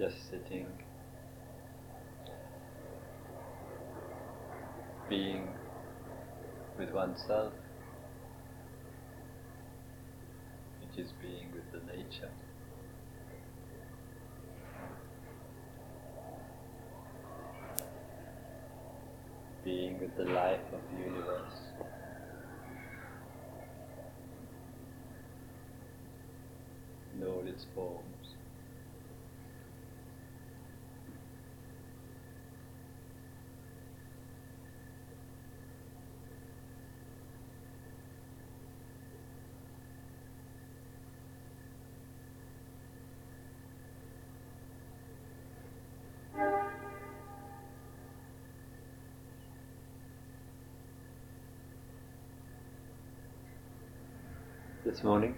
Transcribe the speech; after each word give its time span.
just 0.00 0.30
sitting, 0.30 0.66
being 5.10 5.46
with 6.78 6.90
oneself, 6.90 7.52
which 10.80 10.98
is 11.04 11.12
being 11.20 11.52
with 11.52 11.70
the 11.70 11.94
nature. 11.94 12.30
Being 19.62 20.00
with 20.00 20.16
the 20.16 20.24
life 20.24 20.60
of 20.72 20.80
the 20.94 21.04
universe. 21.04 21.60
All 27.22 27.46
its 27.46 27.66
forms. 27.74 28.19
This 54.90 55.04
morning. 55.04 55.34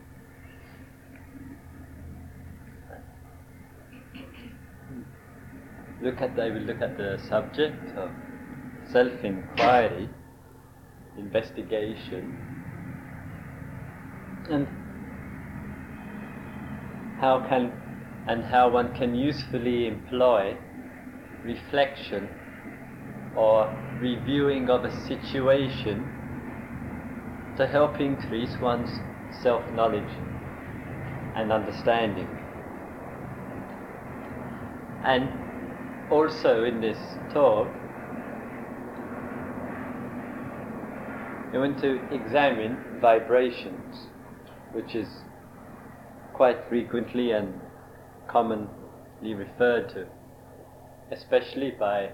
Look 6.00 6.20
at 6.22 6.38
I 6.38 6.48
will 6.48 6.62
look 6.62 6.80
at 6.80 6.96
the 6.96 7.18
subject 7.28 7.96
of 7.96 8.10
self-inquiry, 8.90 10.08
investigation, 11.18 12.32
and 14.48 14.66
how 17.20 17.44
can 17.48 17.72
and 18.26 18.44
how 18.44 18.70
one 18.70 18.94
can 18.94 19.14
usefully 19.14 19.86
employ 19.86 20.56
reflection 21.44 22.28
or 23.36 23.70
reviewing 24.00 24.70
of 24.70 24.84
a 24.84 24.92
situation 25.06 26.04
to 27.56 27.66
help 27.66 28.00
increase 28.00 28.56
one's 28.60 29.11
self 29.40 29.72
knowledge 29.72 30.12
and 31.34 31.50
understanding. 31.52 32.28
And 35.04 35.30
also 36.10 36.64
in 36.64 36.80
this 36.80 36.98
talk, 37.32 37.74
we 41.52 41.58
want 41.58 41.80
to 41.80 42.00
examine 42.14 42.78
vibrations, 43.00 44.06
which 44.72 44.94
is 44.94 45.08
quite 46.32 46.56
frequently 46.68 47.32
and 47.32 47.60
commonly 48.28 49.34
referred 49.34 49.88
to, 49.90 50.06
especially 51.10 51.72
by 51.72 52.10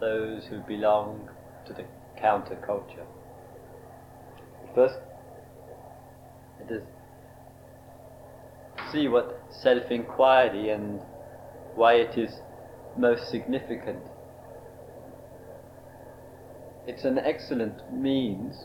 those 0.00 0.44
who 0.46 0.60
belong 0.60 1.28
to 1.66 1.72
the 1.72 1.84
counterculture. 2.22 3.06
First, 4.74 4.98
let 6.60 6.72
us 6.72 6.82
see 8.92 9.08
what 9.08 9.40
self 9.50 9.90
inquiry 9.90 10.70
and 10.70 11.00
why 11.74 11.94
it 11.94 12.18
is 12.18 12.40
most 12.96 13.30
significant. 13.30 14.02
It's 16.86 17.04
an 17.04 17.18
excellent 17.18 17.92
means 17.92 18.64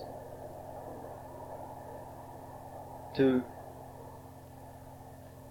to 3.15 3.43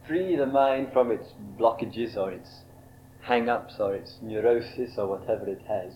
free 0.07 0.37
the 0.37 0.47
mind 0.47 0.93
from 0.93 1.11
its 1.11 1.29
blockages 1.59 2.17
or 2.17 2.33
its 2.33 2.63
hang 3.23 3.49
ups 3.49 3.75
or 3.79 3.95
its 3.95 4.19
neurosis 4.21 4.99
or 4.99 5.07
whatever 5.07 5.49
it 5.49 5.63
has. 5.67 5.93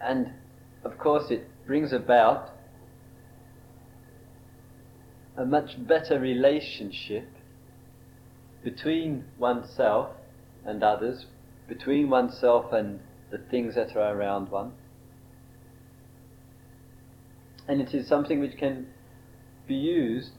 And 0.00 0.32
of 0.84 0.98
course, 0.98 1.30
it 1.30 1.48
brings 1.66 1.92
about 1.92 2.53
a 5.36 5.44
much 5.44 5.86
better 5.86 6.18
relationship 6.18 7.28
between 8.62 9.24
oneself 9.38 10.10
and 10.64 10.82
others, 10.82 11.26
between 11.68 12.08
oneself 12.08 12.72
and 12.72 13.00
the 13.30 13.38
things 13.38 13.74
that 13.74 13.96
are 13.96 14.16
around 14.16 14.50
one. 14.50 14.72
And 17.66 17.80
it 17.80 17.94
is 17.94 18.06
something 18.06 18.40
which 18.40 18.56
can 18.56 18.86
be 19.66 19.74
used 19.74 20.32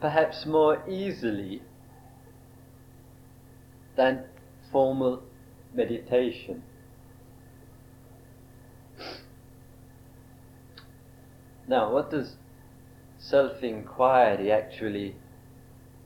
perhaps 0.00 0.46
more 0.46 0.82
easily 0.88 1.62
than 3.96 4.24
formal 4.70 5.22
meditation. 5.74 6.62
Now, 11.68 11.92
what 11.92 12.10
does 12.10 12.34
self 13.20 13.62
inquiry 13.62 14.50
actually 14.50 15.14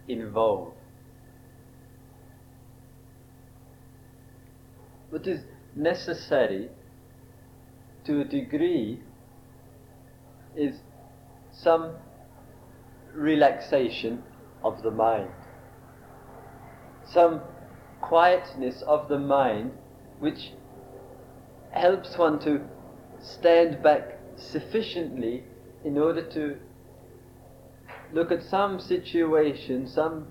involve? 0.09 0.75
What 5.11 5.27
is 5.27 5.41
necessary 5.77 6.69
to 8.05 8.21
a 8.21 8.25
degree 8.25 9.01
is 10.57 10.77
some 11.53 11.93
relaxation 13.15 14.23
of 14.65 14.83
the 14.83 14.91
mind, 14.91 15.31
some 17.07 17.41
quietness 18.01 18.83
of 18.83 19.09
the 19.09 19.19
mind 19.19 19.71
which 20.19 20.53
helps 21.71 22.19
one 22.19 22.39
to 22.41 22.61
stand 23.21 23.83
back 23.83 24.19
sufficiently 24.37 25.45
in 25.85 25.97
order 25.97 26.29
to 26.31 26.57
look 28.15 28.31
at 28.31 28.43
some 28.45 28.79
situation, 28.79 29.89
some 29.89 30.29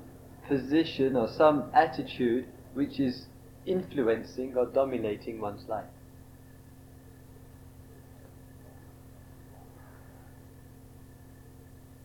position, 0.48 1.16
or 1.18 1.28
some 1.28 1.70
attitude 1.74 2.48
which 2.74 3.00
is 3.00 3.28
influencing 3.66 4.56
or 4.56 4.66
dominating 4.66 5.40
one's 5.40 5.68
life. 5.68 5.86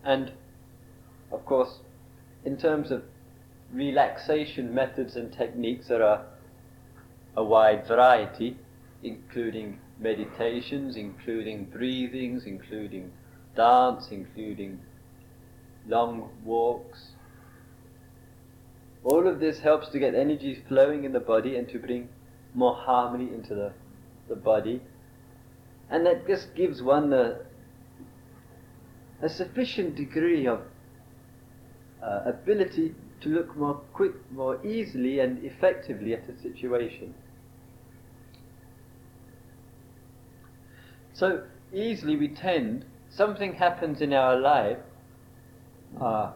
And 0.04 0.32
of 1.30 1.44
course, 1.44 1.80
in 2.44 2.56
terms 2.56 2.90
of 2.90 3.02
relaxation 3.72 4.74
methods 4.74 5.16
and 5.16 5.32
techniques, 5.32 5.88
there 5.88 6.02
are 6.02 6.24
a 7.36 7.44
wide 7.44 7.86
variety, 7.86 8.56
including 9.02 9.78
meditations, 10.00 10.96
including 10.96 11.66
breathings, 11.66 12.46
including 12.46 13.12
dance, 13.54 14.08
including 14.10 14.80
long 15.88 16.30
walks. 16.44 17.12
All 19.04 19.26
of 19.26 19.40
this 19.40 19.60
helps 19.60 19.88
to 19.90 19.98
get 19.98 20.14
energy 20.14 20.62
flowing 20.68 21.04
in 21.04 21.12
the 21.12 21.20
body 21.20 21.56
and 21.56 21.68
to 21.70 21.78
bring 21.78 22.08
more 22.54 22.74
harmony 22.74 23.32
into 23.32 23.54
the, 23.54 23.72
the 24.28 24.36
body. 24.36 24.82
And 25.90 26.04
that 26.06 26.26
just 26.26 26.54
gives 26.54 26.82
one 26.82 27.12
a, 27.12 27.38
a 29.22 29.28
sufficient 29.28 29.96
degree 29.96 30.46
of 30.46 30.60
uh, 32.02 32.22
ability 32.26 32.94
to 33.20 33.28
look 33.30 33.56
more 33.56 33.80
quick, 33.92 34.12
more 34.30 34.64
easily 34.64 35.20
and 35.20 35.42
effectively 35.44 36.12
at 36.14 36.28
a 36.28 36.38
situation. 36.40 37.14
So 41.14 41.44
easily 41.72 42.16
we 42.16 42.28
tend, 42.28 42.84
something 43.10 43.54
happens 43.54 44.00
in 44.00 44.12
our 44.12 44.38
life 44.38 44.78
uh, 46.00 46.32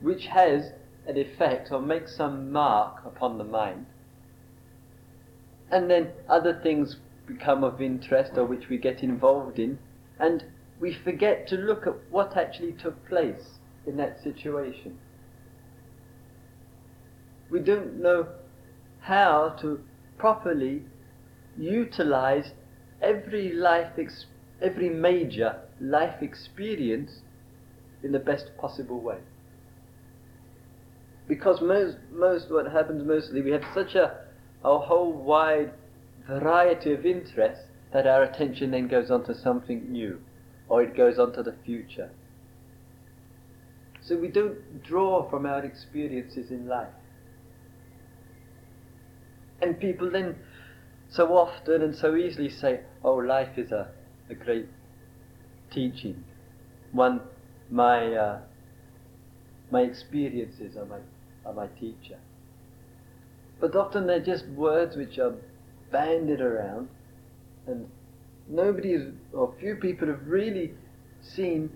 which 0.00 0.26
has 0.26 0.72
an 1.06 1.16
effect 1.16 1.70
or 1.70 1.80
makes 1.80 2.14
some 2.16 2.50
mark 2.50 3.04
upon 3.04 3.38
the 3.38 3.44
mind. 3.44 3.86
And 5.70 5.90
then 5.90 6.12
other 6.28 6.58
things 6.62 6.96
become 7.26 7.62
of 7.62 7.80
interest 7.80 8.32
or 8.36 8.44
which 8.44 8.68
we 8.68 8.78
get 8.78 9.02
involved 9.02 9.58
in, 9.58 9.78
and 10.18 10.44
we 10.80 10.92
forget 10.92 11.46
to 11.48 11.56
look 11.56 11.86
at 11.86 11.94
what 12.10 12.36
actually 12.36 12.72
took 12.72 13.06
place 13.08 13.58
in 13.86 13.96
that 13.98 14.22
situation. 14.22 14.98
We 17.50 17.60
don't 17.60 18.00
know 18.00 18.28
how 19.00 19.50
to 19.60 19.80
properly 20.18 20.84
utilize 21.58 22.52
every 23.00 23.52
life, 23.52 23.92
ex- 23.98 24.26
every 24.60 24.88
major 24.88 25.60
life 25.80 26.22
experience 26.22 27.22
in 28.02 28.12
the 28.12 28.18
best 28.18 28.50
possible 28.58 29.00
way. 29.00 29.18
because 31.30 31.60
most, 31.60 31.96
most 32.10 32.50
what 32.50 32.72
happens 32.72 33.06
mostly, 33.06 33.40
we 33.40 33.52
have 33.52 33.62
such 33.72 33.94
a, 33.94 34.18
a 34.64 34.78
whole 34.78 35.12
wide 35.12 35.70
variety 36.26 36.92
of 36.92 37.06
interests 37.06 37.66
that 37.92 38.04
our 38.04 38.24
attention 38.24 38.72
then 38.72 38.88
goes 38.88 39.12
on 39.12 39.24
to 39.24 39.32
something 39.32 39.92
new, 39.92 40.18
or 40.68 40.82
it 40.82 40.96
goes 40.96 41.20
on 41.20 41.32
to 41.32 41.42
the 41.44 41.54
future. 41.64 42.10
So 44.02 44.16
we 44.16 44.26
don't 44.26 44.82
draw 44.82 45.30
from 45.30 45.46
our 45.46 45.64
experiences 45.64 46.50
in 46.50 46.66
life. 46.66 46.88
And 49.62 49.78
people 49.78 50.10
then 50.10 50.34
so 51.10 51.28
often 51.36 51.80
and 51.82 51.94
so 51.94 52.16
easily 52.16 52.48
say, 52.48 52.80
oh, 53.04 53.14
life 53.14 53.56
is 53.56 53.70
a, 53.70 53.86
a 54.28 54.34
great 54.34 54.66
teaching. 55.70 56.24
One, 56.90 57.20
my, 57.70 58.12
uh, 58.12 58.40
my 59.70 59.82
experiences 59.82 60.76
are 60.76 60.86
my, 60.86 60.98
are 61.46 61.54
my 61.54 61.66
teacher. 61.78 62.18
But 63.60 63.76
often 63.76 64.06
they're 64.06 64.20
just 64.20 64.46
words 64.48 64.96
which 64.96 65.18
are 65.18 65.34
banded 65.90 66.40
around, 66.40 66.88
and 67.66 67.88
nobody 68.48 69.12
or 69.32 69.54
few 69.60 69.76
people 69.76 70.08
have 70.08 70.26
really 70.26 70.72
seen 71.20 71.70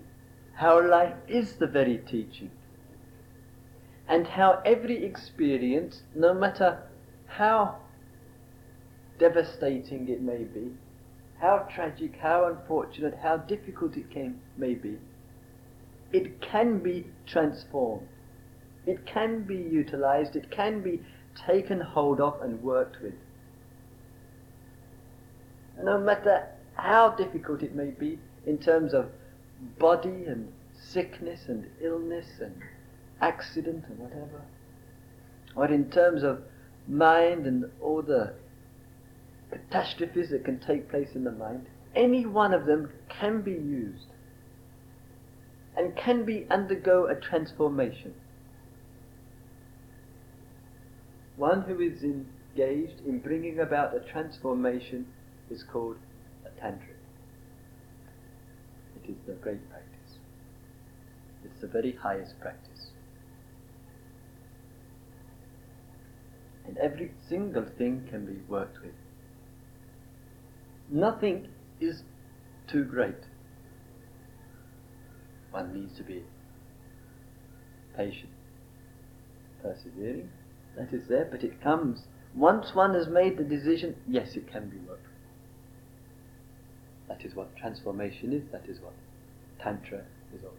how 0.55 0.87
life 0.87 1.15
is 1.27 1.53
the 1.53 1.67
very 1.67 1.97
teaching. 1.97 2.49
And 4.07 4.27
how 4.27 4.61
every 4.65 5.03
experience, 5.03 6.03
no 6.15 6.33
matter 6.33 6.83
how 7.27 7.77
devastating 9.19 10.07
it 10.09 10.21
may 10.21 10.43
be, 10.43 10.71
how 11.39 11.67
tragic, 11.73 12.15
how 12.21 12.47
unfortunate, 12.47 13.17
how 13.21 13.37
difficult 13.37 13.97
it 13.97 14.09
can, 14.11 14.39
may 14.57 14.73
be, 14.73 14.97
it 16.15 16.39
can 16.39 16.79
be 16.79 17.05
transformed. 17.27 18.07
It 18.85 19.05
can 19.05 19.41
be 19.43 19.57
utilized, 19.57 20.37
it 20.37 20.49
can 20.49 20.81
be 20.81 21.01
taken 21.45 21.81
hold 21.81 22.21
of 22.21 22.41
and 22.41 22.63
worked 22.63 23.01
with. 23.01 23.15
No 25.83 25.97
matter 25.99 26.47
how 26.75 27.09
difficult 27.09 27.63
it 27.63 27.75
may 27.75 27.89
be 27.89 28.17
in 28.45 28.57
terms 28.57 28.93
of 28.93 29.09
body 29.77 30.23
and 30.25 30.53
sickness 30.73 31.41
and 31.49 31.67
illness 31.81 32.27
and 32.39 32.55
accident 33.19 33.83
and 33.89 33.99
whatever, 33.99 34.41
or 35.53 35.67
in 35.67 35.91
terms 35.91 36.23
of 36.23 36.43
mind 36.87 37.45
and 37.45 37.65
all 37.81 38.01
the 38.01 38.33
catastrophes 39.51 40.29
that 40.29 40.45
can 40.45 40.59
take 40.59 40.89
place 40.89 41.09
in 41.13 41.25
the 41.25 41.31
mind, 41.31 41.65
any 41.93 42.25
one 42.25 42.53
of 42.53 42.65
them 42.65 42.89
can 43.09 43.41
be 43.41 43.51
used 43.51 44.07
and 45.77 45.95
can 45.95 46.25
be 46.25 46.45
undergo 46.49 47.07
a 47.07 47.15
transformation. 47.15 48.13
One 51.37 51.63
who 51.63 51.81
is 51.81 52.01
engaged 52.03 53.01
in 53.05 53.19
bringing 53.19 53.59
about 53.59 53.95
a 53.95 53.99
transformation 53.99 55.05
is 55.49 55.63
called 55.63 55.97
a 56.45 56.61
tantric. 56.61 56.95
It 59.03 59.09
is 59.09 59.17
the 59.27 59.33
great 59.33 59.69
practice. 59.69 60.17
It's 61.43 61.61
the 61.61 61.67
very 61.67 61.91
highest 61.91 62.39
practice. 62.39 62.91
And 66.65 66.77
every 66.77 67.11
single 67.29 67.65
thing 67.77 68.07
can 68.09 68.25
be 68.25 68.41
worked 68.47 68.81
with. 68.81 68.93
Nothing 70.89 71.49
is 71.79 72.03
too 72.67 72.83
great. 72.85 73.15
One 75.55 75.73
needs 75.73 75.95
to 75.95 76.03
be 76.03 76.21
patient, 77.95 78.29
persevering. 79.61 80.27
That 80.75 80.91
is 80.91 81.07
there, 81.07 81.29
but 81.31 81.45
it 81.45 81.61
comes. 81.63 82.01
Once 82.35 82.75
one 82.75 82.93
has 82.93 83.07
made 83.07 83.37
the 83.37 83.43
decision, 83.45 83.95
yes, 84.05 84.35
it 84.35 84.51
can 84.51 84.67
be 84.67 84.75
worked. 84.79 85.07
That 87.07 87.23
is 87.23 87.35
what 87.35 87.55
transformation 87.55 88.33
is, 88.33 88.43
that 88.51 88.67
is 88.67 88.81
what 88.81 88.91
Tantra 89.63 90.03
is 90.35 90.41
all 90.43 90.51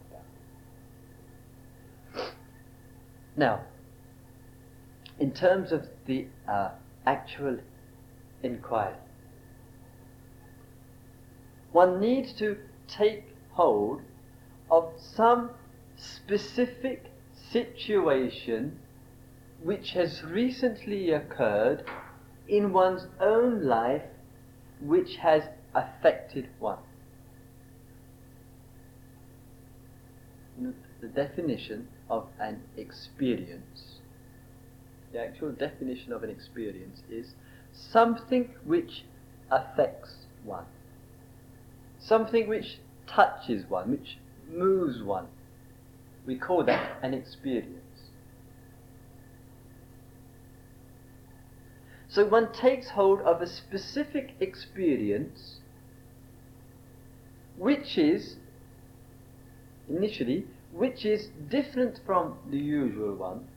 about. 2.15 2.31
Now, 3.35 3.65
in 5.19 5.31
terms 5.31 5.71
of 5.71 5.85
the 6.07 6.25
uh, 6.51 6.71
actual 7.05 7.59
inquiry, 8.41 8.95
one 11.71 11.99
needs 11.99 12.33
to 12.39 12.57
take 12.87 13.25
hold 13.51 14.01
of 14.69 14.93
some 14.97 15.51
specific 15.95 17.05
situation 17.51 18.79
which 19.63 19.91
has 19.91 20.23
recently 20.23 21.11
occurred 21.11 21.83
in 22.47 22.71
one's 22.71 23.07
own 23.19 23.63
life 23.65 24.03
which 24.81 25.15
has 25.17 25.43
affected 25.73 26.47
one. 26.59 26.77
The 31.01 31.07
definition 31.07 31.87
of 32.09 32.27
an 32.39 32.61
experience, 32.75 33.99
the 35.13 35.19
actual 35.19 35.51
definition 35.51 36.11
of 36.11 36.23
an 36.23 36.29
experience 36.29 37.03
is 37.09 37.35
something 37.71 38.49
which 38.65 39.03
affects 39.51 40.15
one 40.43 40.65
something 41.99 42.47
which 42.47 42.79
touches 43.05 43.69
one, 43.69 43.91
which 43.91 44.17
moves 44.49 45.01
one. 45.03 45.27
We 46.25 46.37
call 46.37 46.63
that 46.65 46.97
an 47.01 47.13
experience. 47.13 47.73
So 52.09 52.25
one 52.25 52.51
takes 52.51 52.89
hold 52.89 53.21
of 53.21 53.41
a 53.41 53.47
specific 53.47 54.35
experience 54.39 55.59
which 57.57 57.97
is, 57.97 58.37
initially, 59.89 60.45
which 60.71 61.05
is 61.05 61.29
different 61.49 61.99
from 62.05 62.37
the 62.49 62.57
usual 62.57 63.15
one, 63.15 63.47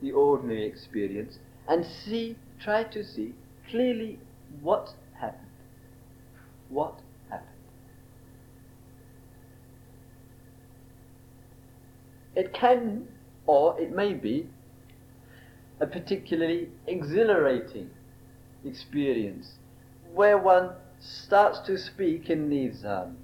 the 0.00 0.12
ordinary 0.12 0.64
experience, 0.64 1.38
and 1.68 1.84
see, 1.84 2.36
try 2.60 2.84
to 2.84 3.04
see 3.04 3.34
clearly 3.68 4.18
what 4.62 4.94
happened. 5.14 5.44
What 6.68 7.00
It 12.38 12.54
can, 12.54 13.08
or 13.48 13.78
it 13.80 13.90
may 13.90 14.14
be, 14.14 14.46
a 15.80 15.88
particularly 15.88 16.68
exhilarating 16.86 17.90
experience 18.64 19.54
where 20.14 20.38
one 20.38 20.70
starts 21.00 21.58
to 21.66 21.76
speak 21.76 22.30
in 22.30 22.48
these, 22.48 22.84
um, 22.84 23.16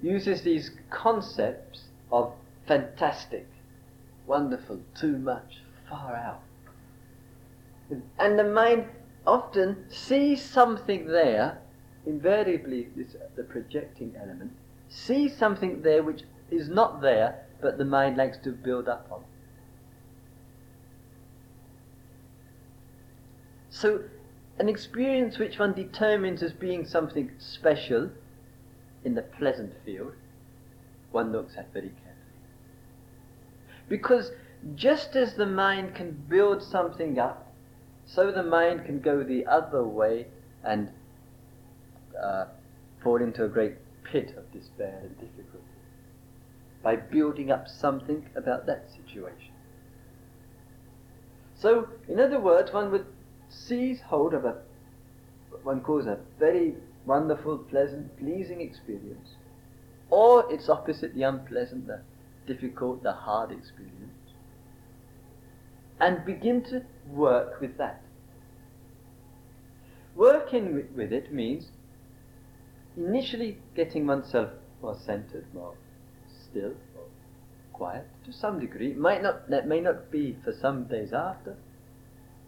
uses 0.00 0.40
these 0.40 0.70
concepts 0.88 1.82
of 2.10 2.32
fantastic, 2.66 3.46
wonderful, 4.26 4.80
too 4.98 5.18
much, 5.18 5.60
far 5.86 6.16
out. 6.16 6.40
And 8.18 8.38
the 8.38 8.44
mind 8.44 8.86
often 9.26 9.84
sees 9.90 10.40
something 10.40 11.08
there, 11.08 11.58
invariably 12.06 12.88
this, 12.96 13.16
the 13.36 13.44
projecting 13.44 14.14
element, 14.18 14.52
sees 14.88 15.36
something 15.36 15.82
there 15.82 16.02
which 16.02 16.22
is 16.50 16.70
not 16.70 17.02
there 17.02 17.41
but 17.62 17.78
the 17.78 17.84
mind 17.84 18.16
likes 18.16 18.36
to 18.38 18.50
build 18.50 18.88
up 18.88 19.06
on. 19.10 19.22
So, 23.70 24.02
an 24.58 24.68
experience 24.68 25.38
which 25.38 25.58
one 25.58 25.72
determines 25.72 26.42
as 26.42 26.52
being 26.52 26.84
something 26.84 27.30
special 27.38 28.10
in 29.04 29.14
the 29.14 29.22
pleasant 29.22 29.72
field, 29.84 30.12
one 31.12 31.32
looks 31.32 31.56
at 31.56 31.72
very 31.72 31.88
carefully. 31.88 32.12
Because 33.88 34.32
just 34.74 35.16
as 35.16 35.34
the 35.34 35.46
mind 35.46 35.94
can 35.94 36.12
build 36.28 36.62
something 36.62 37.18
up, 37.18 37.52
so 38.04 38.30
the 38.30 38.42
mind 38.42 38.84
can 38.84 39.00
go 39.00 39.22
the 39.22 39.46
other 39.46 39.84
way 39.84 40.26
and 40.64 40.90
uh, 42.22 42.46
fall 43.02 43.22
into 43.22 43.44
a 43.44 43.48
great 43.48 43.74
pit 44.04 44.34
of 44.36 44.52
despair 44.52 45.00
and 45.02 45.14
difficulty 45.18 45.71
by 46.82 46.96
building 46.96 47.50
up 47.50 47.68
something 47.68 48.28
about 48.34 48.66
that 48.66 48.90
situation. 48.90 49.52
So, 51.54 51.88
in 52.08 52.18
other 52.18 52.40
words, 52.40 52.72
one 52.72 52.90
would 52.90 53.06
seize 53.48 54.00
hold 54.00 54.34
of 54.34 54.44
a, 54.44 54.56
what 55.50 55.64
one 55.64 55.80
calls 55.80 56.06
a 56.06 56.18
very 56.38 56.74
wonderful, 57.06 57.58
pleasant, 57.58 58.16
pleasing 58.18 58.60
experience, 58.60 59.36
or 60.10 60.52
its 60.52 60.68
opposite, 60.68 61.14
the 61.14 61.22
unpleasant, 61.22 61.86
the 61.86 62.00
difficult, 62.46 63.02
the 63.02 63.12
hard 63.12 63.52
experience, 63.52 64.32
and 66.00 66.24
begin 66.24 66.62
to 66.64 66.82
work 67.08 67.60
with 67.60 67.78
that. 67.78 68.02
Working 70.16 70.88
with 70.96 71.12
it 71.12 71.32
means 71.32 71.68
initially 72.96 73.58
getting 73.74 74.06
oneself 74.06 74.50
more 74.82 74.96
centered, 74.96 75.46
more 75.54 75.74
still, 76.52 76.74
quiet, 77.72 78.06
to 78.24 78.32
some 78.32 78.60
degree. 78.60 78.92
It 78.92 78.98
might 78.98 79.22
not, 79.22 79.50
that 79.50 79.66
may 79.66 79.80
not 79.80 80.10
be 80.10 80.36
for 80.44 80.52
some 80.52 80.84
days 80.84 81.12
after, 81.12 81.56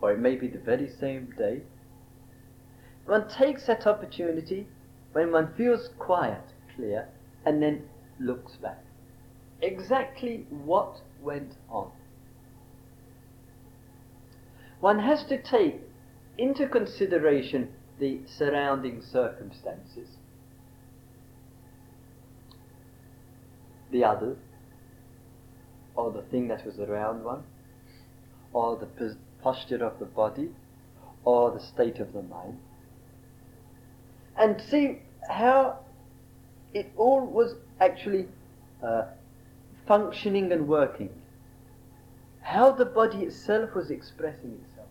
or 0.01 0.13
it 0.13 0.21
may 0.21 0.37
be 0.37 0.47
the 0.47 0.59
very 0.59 0.89
same 0.89 1.33
day. 1.37 1.63
One 3.07 3.29
takes 3.29 3.67
that 3.67 3.87
opportunity 3.87 4.67
when 5.13 5.33
one 5.33 5.53
feels 5.57 5.91
quiet, 5.99 6.43
clear, 6.77 7.09
and 7.45 7.63
then 7.63 7.83
looks 8.21 8.57
back. 8.57 8.83
Exactly 9.63 10.47
what 10.51 11.01
went 11.23 11.55
on. 11.71 11.91
One 14.81 14.99
has 14.99 15.25
to 15.25 15.41
take 15.41 15.81
into 16.37 16.67
consideration 16.69 17.69
the 17.99 18.21
surrounding 18.27 19.01
circumstances, 19.01 20.09
the 23.95 24.05
others, 24.05 24.37
or 25.95 26.11
the 26.11 26.23
thing 26.23 26.49
that 26.49 26.67
was 26.67 26.81
around 26.81 27.23
one, 27.23 27.45
or 28.53 28.77
the 28.77 29.17
posture 29.41 29.85
of 29.85 30.01
the 30.01 30.05
body, 30.05 30.51
or 31.25 31.53
the 31.53 31.61
state 31.61 32.01
of 32.01 32.13
the 32.13 32.23
mind, 32.23 32.59
and 34.37 34.61
see 34.61 34.99
how 35.31 35.79
it 36.75 36.91
all 36.97 37.25
was 37.25 37.55
actually 37.81 38.27
uh, 38.83 39.05
functioning 39.87 40.51
and 40.51 40.67
working. 40.67 41.11
How 42.43 42.73
the 42.73 42.85
body 42.85 43.19
itself 43.19 43.77
was 43.77 43.93
expressing 43.93 44.61
itself. 44.61 44.89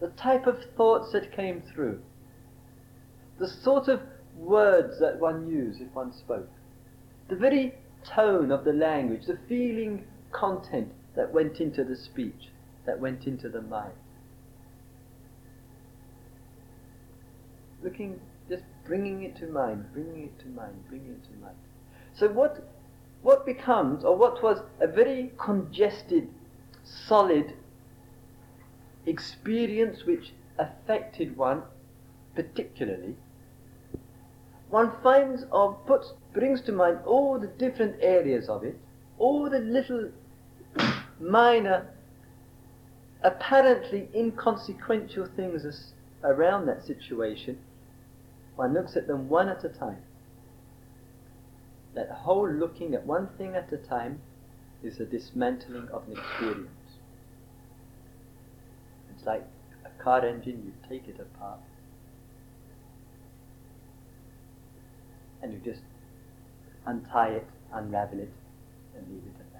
The 0.00 0.08
type 0.08 0.48
of 0.48 0.58
thoughts 0.76 1.12
that 1.12 1.30
came 1.32 1.62
through. 1.72 2.02
The 3.38 3.48
sort 3.48 3.86
of 3.86 4.00
words 4.36 4.98
that 4.98 5.20
one 5.20 5.46
used 5.48 5.80
if 5.80 5.94
one 5.94 6.12
spoke. 6.12 6.50
The 7.30 7.36
very 7.36 7.74
tone 8.04 8.50
of 8.50 8.64
the 8.64 8.72
language, 8.72 9.26
the 9.26 9.38
feeling 9.48 10.04
content 10.32 10.92
that 11.14 11.32
went 11.32 11.60
into 11.60 11.84
the 11.84 11.94
speech, 11.94 12.48
that 12.86 12.98
went 12.98 13.28
into 13.28 13.48
the 13.48 13.62
mind. 13.62 13.92
Looking, 17.84 18.18
just 18.48 18.64
bringing 18.84 19.22
it 19.22 19.36
to 19.36 19.46
mind, 19.46 19.92
bringing 19.92 20.24
it 20.24 20.40
to 20.40 20.48
mind, 20.48 20.74
bringing 20.88 21.12
it 21.12 21.24
to 21.24 21.40
mind. 21.40 21.54
So 22.14 22.28
what, 22.28 22.68
what 23.22 23.46
becomes, 23.46 24.04
or 24.04 24.16
what 24.16 24.42
was 24.42 24.62
a 24.80 24.88
very 24.88 25.32
congested, 25.38 26.28
solid 26.82 27.54
experience 29.06 30.04
which 30.04 30.32
affected 30.58 31.36
one 31.36 31.62
particularly, 32.34 33.14
one 34.68 34.90
finds 35.02 35.44
or 35.52 35.74
puts, 35.86 36.12
brings 36.32 36.60
to 36.62 36.72
mind 36.72 36.98
all 37.04 37.38
the 37.38 37.46
different 37.46 37.96
areas 38.00 38.48
of 38.48 38.64
it, 38.64 38.76
all 39.18 39.48
the 39.48 39.58
little 39.58 40.10
minor, 41.20 41.86
apparently 43.22 44.08
inconsequential 44.14 45.26
things 45.36 45.92
around 46.24 46.66
that 46.66 46.84
situation, 46.84 47.58
one 48.56 48.74
looks 48.74 48.96
at 48.96 49.06
them 49.06 49.28
one 49.28 49.48
at 49.48 49.64
a 49.64 49.68
time. 49.68 50.02
That 51.94 52.10
whole 52.10 52.48
looking 52.48 52.94
at 52.94 53.06
one 53.06 53.28
thing 53.36 53.56
at 53.56 53.72
a 53.72 53.76
time 53.76 54.20
is 54.82 55.00
a 55.00 55.04
dismantling 55.04 55.88
of 55.88 56.06
an 56.06 56.16
experience. 56.16 56.68
It's 59.14 59.26
like 59.26 59.44
a 59.84 60.02
car 60.02 60.24
engine, 60.24 60.62
you 60.64 60.88
take 60.88 61.08
it 61.08 61.20
apart 61.20 61.60
and 65.42 65.52
you 65.52 65.58
just 65.58 65.82
untie 66.86 67.28
it, 67.28 67.46
unravel 67.72 68.20
it, 68.20 68.32
and 68.96 69.06
leave 69.08 69.22
it 69.24 69.40
at 69.40 69.52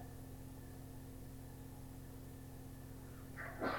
that. 3.62 3.75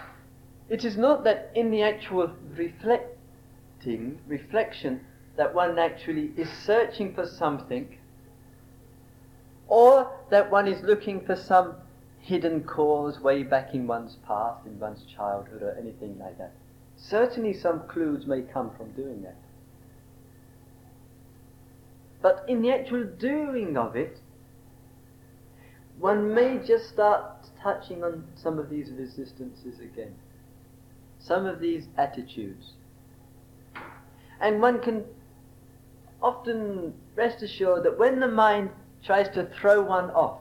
It 0.69 0.85
is 0.85 0.97
not 0.97 1.23
that 1.23 1.51
in 1.55 1.71
the 1.71 1.83
actual 1.83 2.31
reflecting, 2.55 4.19
reflection, 4.27 5.01
that 5.37 5.53
one 5.53 5.79
actually 5.79 6.31
is 6.37 6.49
searching 6.49 7.13
for 7.13 7.25
something 7.25 7.97
or 9.71 10.11
that 10.29 10.51
one 10.51 10.67
is 10.67 10.83
looking 10.83 11.21
for 11.25 11.35
some 11.35 11.73
hidden 12.19 12.61
cause 12.61 13.21
way 13.21 13.41
back 13.41 13.73
in 13.73 13.87
one's 13.87 14.17
past, 14.27 14.65
in 14.65 14.77
one's 14.77 15.05
childhood, 15.15 15.63
or 15.63 15.77
anything 15.79 16.19
like 16.19 16.37
that. 16.37 16.51
Certainly, 16.97 17.53
some 17.53 17.87
clues 17.87 18.27
may 18.27 18.41
come 18.41 18.69
from 18.77 18.91
doing 18.91 19.23
that. 19.23 19.37
But 22.21 22.45
in 22.47 22.61
the 22.61 22.71
actual 22.71 23.03
doing 23.03 23.77
of 23.77 23.95
it, 23.95 24.19
one 25.99 26.33
may 26.33 26.59
just 26.65 26.89
start 26.89 27.47
touching 27.61 28.03
on 28.03 28.23
some 28.35 28.57
of 28.59 28.69
these 28.69 28.91
resistances 28.91 29.79
again, 29.79 30.13
some 31.19 31.45
of 31.45 31.59
these 31.59 31.87
attitudes. 31.97 32.73
And 34.39 34.61
one 34.61 34.81
can 34.81 35.05
often 36.21 36.93
rest 37.15 37.43
assured 37.43 37.83
that 37.83 37.97
when 37.97 38.19
the 38.19 38.27
mind 38.27 38.69
tries 39.03 39.29
to 39.35 39.45
throw 39.59 39.81
one 39.81 40.09
off 40.11 40.39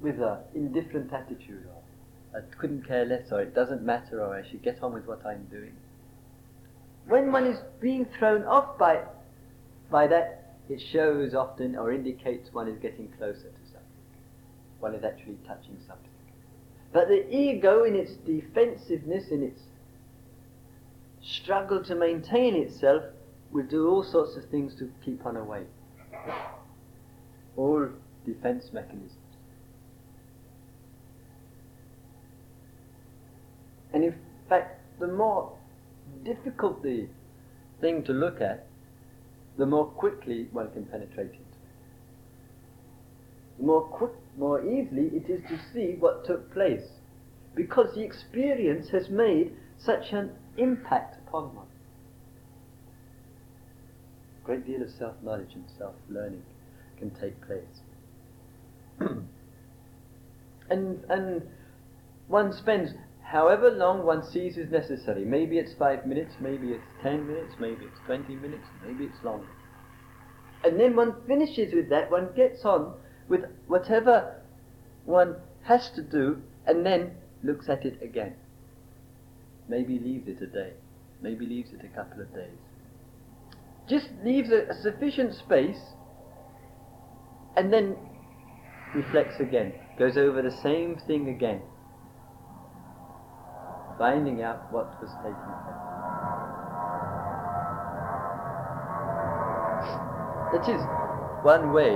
with 0.00 0.20
an 0.20 0.38
indifferent 0.54 1.12
attitude 1.12 1.64
or 1.66 2.38
I 2.38 2.42
couldn't 2.56 2.86
care 2.86 3.04
less 3.04 3.32
or 3.32 3.40
it 3.40 3.54
doesn't 3.54 3.82
matter 3.82 4.22
or 4.22 4.34
I 4.34 4.48
should 4.48 4.62
get 4.62 4.82
on 4.82 4.92
with 4.92 5.06
what 5.06 5.24
I'm 5.24 5.44
doing. 5.50 5.72
When 7.08 7.32
one 7.32 7.46
is 7.46 7.58
being 7.80 8.06
thrown 8.18 8.44
off 8.44 8.76
by, 8.78 9.02
by 9.90 10.06
that, 10.08 10.56
it 10.68 10.80
shows 10.80 11.34
often 11.34 11.76
or 11.76 11.92
indicates 11.92 12.52
one 12.52 12.68
is 12.68 12.78
getting 12.78 13.08
closer 13.18 13.48
to 13.48 13.64
something. 13.64 13.82
One 14.80 14.94
is 14.94 15.04
actually 15.04 15.38
touching 15.46 15.78
something. 15.86 16.10
But 16.92 17.08
the 17.08 17.28
ego, 17.34 17.84
in 17.84 17.94
its 17.94 18.12
defensiveness, 18.14 19.28
in 19.30 19.42
its 19.42 19.60
struggle 21.22 21.82
to 21.84 21.94
maintain 21.94 22.56
itself, 22.56 23.04
will 23.52 23.66
do 23.66 23.88
all 23.88 24.02
sorts 24.02 24.36
of 24.36 24.44
things 24.50 24.74
to 24.76 24.90
keep 25.04 25.24
one 25.24 25.36
away 25.36 25.64
all 27.56 27.88
defense 28.24 28.70
mechanisms. 28.72 29.12
And 33.92 34.04
in 34.04 34.14
fact, 34.48 34.80
the 35.00 35.06
more 35.06 35.52
difficult 36.24 36.82
the 36.82 37.08
thing 37.80 38.02
to 38.04 38.12
look 38.12 38.40
at, 38.40 38.66
the 39.58 39.66
more 39.66 39.86
quickly 39.86 40.48
one 40.52 40.70
can 40.72 40.84
penetrate 40.84 41.32
it. 41.32 41.40
The 43.58 43.64
more 43.64 43.82
quick, 43.82 44.12
more 44.36 44.60
easily 44.62 45.08
it 45.14 45.30
is 45.30 45.40
to 45.48 45.58
see 45.72 45.96
what 45.98 46.24
took 46.26 46.52
place, 46.52 46.86
because 47.54 47.94
the 47.94 48.02
experience 48.02 48.90
has 48.90 49.08
made 49.08 49.52
such 49.78 50.12
an 50.12 50.30
impact 50.58 51.16
upon 51.26 51.54
one. 51.54 51.66
A 54.42 54.46
great 54.46 54.66
deal 54.66 54.82
of 54.82 54.90
self-knowledge 54.90 55.54
and 55.54 55.64
self-learning 55.78 56.42
can 56.98 57.10
take 57.10 57.40
place. 57.46 57.64
and, 60.70 61.04
and 61.08 61.42
one 62.28 62.52
spends 62.52 62.92
however 63.26 63.70
long 63.70 64.04
one 64.04 64.22
sees 64.22 64.56
is 64.56 64.70
necessary. 64.70 65.24
Maybe 65.24 65.58
it's 65.58 65.74
five 65.74 66.06
minutes, 66.06 66.34
maybe 66.40 66.68
it's 66.68 66.86
ten 67.02 67.26
minutes, 67.26 67.54
maybe 67.58 67.84
it's 67.84 67.98
twenty 68.06 68.36
minutes, 68.36 68.66
maybe 68.86 69.04
it's 69.04 69.22
longer. 69.24 69.48
And 70.64 70.78
then 70.78 70.96
one 70.96 71.14
finishes 71.26 71.74
with 71.74 71.88
that, 71.90 72.10
one 72.10 72.28
gets 72.36 72.64
on 72.64 72.94
with 73.28 73.42
whatever 73.66 74.42
one 75.04 75.36
has 75.62 75.90
to 75.90 76.02
do, 76.02 76.40
and 76.66 76.86
then 76.86 77.12
looks 77.42 77.68
at 77.68 77.84
it 77.84 78.00
again. 78.02 78.34
Maybe 79.68 79.98
leaves 79.98 80.28
it 80.28 80.40
a 80.42 80.46
day, 80.46 80.72
maybe 81.20 81.46
leaves 81.46 81.70
it 81.72 81.84
a 81.84 81.88
couple 81.88 82.22
of 82.22 82.32
days. 82.34 82.58
Just 83.88 84.08
leaves 84.24 84.50
a, 84.50 84.66
a 84.68 84.74
sufficient 84.74 85.34
space 85.34 85.80
and 87.56 87.72
then 87.72 87.96
reflects 88.94 89.40
again, 89.40 89.72
goes 89.98 90.16
over 90.16 90.42
the 90.42 90.56
same 90.62 90.96
thing 91.06 91.28
again, 91.28 91.62
finding 93.98 94.42
out 94.42 94.70
what 94.72 95.00
was 95.00 95.10
taking 95.22 95.34
place. 95.34 95.86
That 100.52 100.68
is 100.68 100.80
one 101.44 101.72
way 101.72 101.92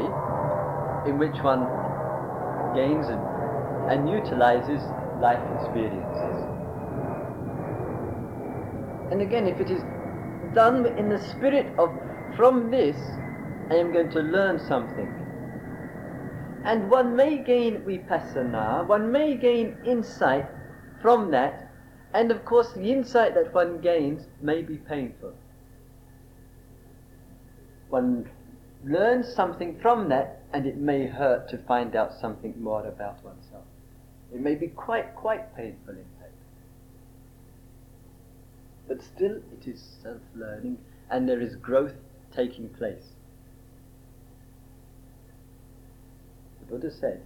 in 1.09 1.19
which 1.19 1.37
one 1.42 1.66
gains 2.75 3.09
and, 3.09 3.21
and 3.90 4.09
utilizes 4.09 4.83
life 5.21 5.42
experiences. 5.59 6.50
And 9.11 9.23
again, 9.23 9.47
if 9.47 9.61
it 9.61 9.71
is 9.71 9.83
done 10.54 10.87
in 10.87 11.09
the 11.09 11.19
spirit 11.19 11.66
of, 11.78 11.90
from 12.37 12.71
this, 12.71 12.97
I 13.71 13.76
am 13.76 13.92
going 13.92 14.11
to 14.11 14.21
learn 14.21 14.59
something. 14.59 15.12
And 16.64 16.90
one 16.90 17.16
may 17.16 17.38
gain 17.38 17.83
vipassana, 17.83 18.87
one 18.87 19.11
may 19.11 19.37
gain 19.37 19.78
insight 19.85 20.47
from 21.00 21.30
that, 21.30 21.70
and 22.12 22.31
of 22.31 22.45
course 22.45 22.73
the 22.73 22.90
insight 22.90 23.35
that 23.35 23.55
one 23.55 23.81
gains 23.81 24.26
may 24.40 24.62
be 24.62 24.76
painful. 24.76 25.33
One 27.88 28.29
learns 28.85 29.33
something 29.33 29.79
from 29.81 30.09
that, 30.09 30.43
and 30.52 30.67
it 30.67 30.76
may 30.76 31.07
hurt 31.07 31.49
to 31.50 31.59
find 31.59 31.95
out 31.95 32.12
something 32.14 32.55
more 32.61 32.87
about 32.87 33.23
oneself. 33.25 33.64
It 34.33 34.40
may 34.40 34.55
be 34.55 34.69
quite, 34.69 35.14
quite 35.17 35.55
painful, 35.57 35.95
in 35.95 36.05
fact. 36.19 36.33
But 38.88 39.02
still, 39.02 39.37
it 39.52 39.69
is 39.69 39.83
self 40.02 40.21
learning, 40.37 40.79
and 41.11 41.29
there 41.29 41.40
is 41.40 41.57
growth 41.57 41.95
taking 42.35 42.69
place. 42.69 43.12
The 46.61 46.67
Buddha 46.67 46.90
said 46.93 47.23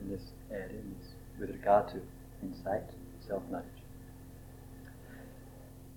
in 0.00 0.10
this 0.10 0.32
area, 0.50 0.68
in 0.68 0.94
this, 1.00 1.13
with 1.38 1.50
regard 1.50 1.88
to 1.88 2.00
insight, 2.42 2.84
self 3.26 3.42
knowledge, 3.50 3.66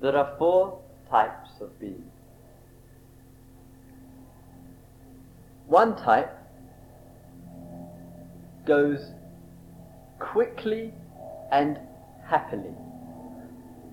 there 0.02 0.16
are 0.16 0.36
four 0.38 0.80
types 1.10 1.50
of 1.62 1.80
being. 1.80 2.04
One 5.68 5.96
type 5.98 6.32
goes 8.66 9.12
quickly 10.20 10.94
and 11.52 11.80
happily 12.26 12.74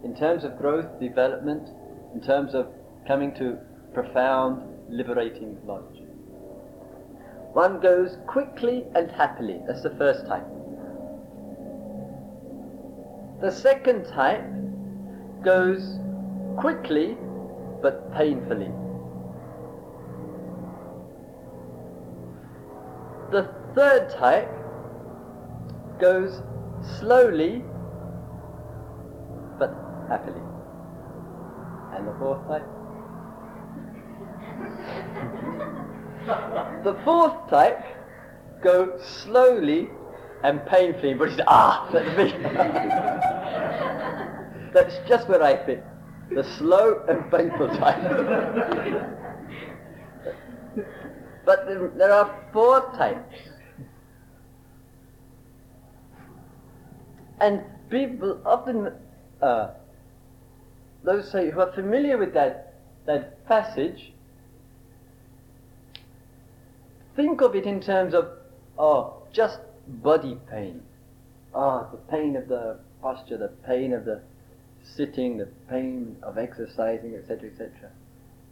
in 0.04 0.14
terms 0.14 0.44
of 0.44 0.58
growth, 0.58 0.86
development, 1.00 1.70
in 2.14 2.20
terms 2.20 2.54
of 2.54 2.68
coming 3.08 3.34
to 3.34 3.58
profound, 3.94 4.62
liberating 4.88 5.56
knowledge. 5.66 6.02
One 7.54 7.80
goes 7.80 8.18
quickly 8.26 8.84
and 8.94 9.10
happily. 9.10 9.60
That's 9.66 9.82
the 9.82 9.94
first 9.96 10.26
type. 10.26 10.46
The 13.44 13.52
second 13.52 14.06
type 14.06 14.42
goes 15.42 15.98
quickly 16.56 17.18
but 17.82 18.10
painfully. 18.14 18.70
The 23.32 23.50
third 23.74 24.08
type 24.08 24.48
goes 26.00 26.40
slowly 26.98 27.62
but 29.58 29.74
happily. 30.08 30.40
And 31.92 32.08
the 32.08 32.14
fourth 32.18 32.48
type? 32.48 32.64
the 36.82 36.94
fourth 37.04 37.50
type 37.50 37.84
go 38.62 38.98
slowly 39.02 39.90
and 40.44 40.64
painfully, 40.66 41.14
but 41.14 41.30
he's 41.30 41.40
ah, 41.46 41.88
that's 41.92 42.16
me. 42.18 43.33
That's 44.74 44.96
just 45.08 45.28
where 45.28 45.42
I 45.42 45.64
fit. 45.64 45.82
The 46.30 46.42
slow 46.58 47.04
and 47.08 47.30
painful 47.30 47.68
type. 47.68 48.02
but 51.46 51.66
there, 51.96 52.12
are 52.12 52.44
four 52.52 52.80
types. 52.96 53.36
And 57.40 57.62
people 57.88 58.40
often, 58.44 58.92
uh, 59.40 59.70
those 61.04 61.30
say, 61.30 61.50
who 61.50 61.60
are 61.60 61.72
familiar 61.72 62.18
with 62.18 62.34
that, 62.34 62.74
that 63.06 63.46
passage, 63.46 64.12
think 67.14 67.42
of 67.42 67.54
it 67.54 67.64
in 67.64 67.80
terms 67.80 68.12
of, 68.12 68.28
oh, 68.76 69.22
just 69.32 69.60
body 69.86 70.36
pain. 70.50 70.82
Ah, 71.54 71.88
the 71.92 71.98
pain 72.10 72.34
of 72.34 72.48
the 72.48 72.80
posture, 73.00 73.36
the 73.36 73.52
pain 73.64 73.92
of 73.92 74.04
the 74.04 74.20
sitting, 74.84 75.38
the 75.38 75.48
pain 75.68 76.16
of 76.22 76.38
exercising, 76.38 77.14
etc., 77.14 77.50
etc. 77.50 77.90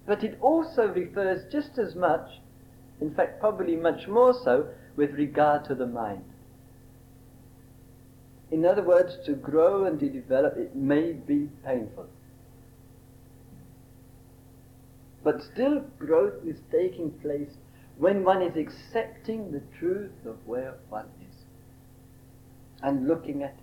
But 0.06 0.24
it 0.24 0.38
also 0.40 0.88
refers 0.88 1.50
just 1.52 1.78
as 1.78 1.94
much, 1.94 2.40
in 3.00 3.14
fact, 3.14 3.40
probably 3.40 3.76
much 3.76 4.08
more 4.08 4.34
so, 4.34 4.68
with 4.96 5.12
regard 5.12 5.64
to 5.66 5.74
the 5.74 5.86
mind. 5.86 6.24
In 8.50 8.66
other 8.66 8.82
words, 8.82 9.16
to 9.24 9.32
grow 9.32 9.84
and 9.84 9.98
to 10.00 10.08
develop, 10.08 10.56
it 10.56 10.76
may 10.76 11.12
be 11.12 11.48
painful. 11.64 12.06
But 15.24 15.42
still, 15.42 15.80
growth 15.98 16.44
is 16.44 16.58
taking 16.70 17.12
place 17.12 17.56
when 17.96 18.24
one 18.24 18.42
is 18.42 18.56
accepting 18.56 19.52
the 19.52 19.62
truth 19.78 20.26
of 20.26 20.36
where 20.46 20.74
one 20.88 21.06
is 21.20 21.32
and 22.82 23.06
looking 23.06 23.42
at 23.42 23.54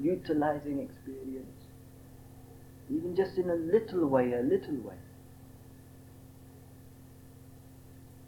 utilizing 0.00 0.80
experience, 0.80 1.60
even 2.90 3.16
just 3.16 3.38
in 3.38 3.50
a 3.50 3.54
little 3.54 4.06
way, 4.06 4.32
a 4.32 4.42
little 4.42 4.76
way. 4.76 4.96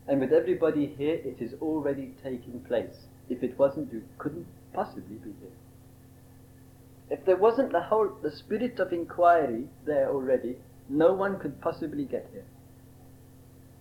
And 0.07 0.21
with 0.21 0.33
everybody 0.33 0.87
here, 0.87 1.17
it 1.17 1.37
is 1.41 1.53
already 1.61 2.15
taking 2.23 2.61
place. 2.61 3.07
If 3.29 3.43
it 3.43 3.59
wasn't, 3.59 3.93
you 3.93 4.03
couldn't 4.17 4.47
possibly 4.73 5.17
be 5.17 5.35
here. 5.41 5.51
If 7.11 7.25
there 7.25 7.37
wasn't 7.37 7.73
the 7.73 7.83
whole, 7.83 8.11
the 8.23 8.31
spirit 8.31 8.79
of 8.81 8.93
inquiry 8.93 9.65
there 9.85 10.09
already, 10.11 10.57
no 10.89 11.13
one 11.13 11.39
could 11.39 11.61
possibly 11.61 12.05
get 12.05 12.29
here. 12.33 12.45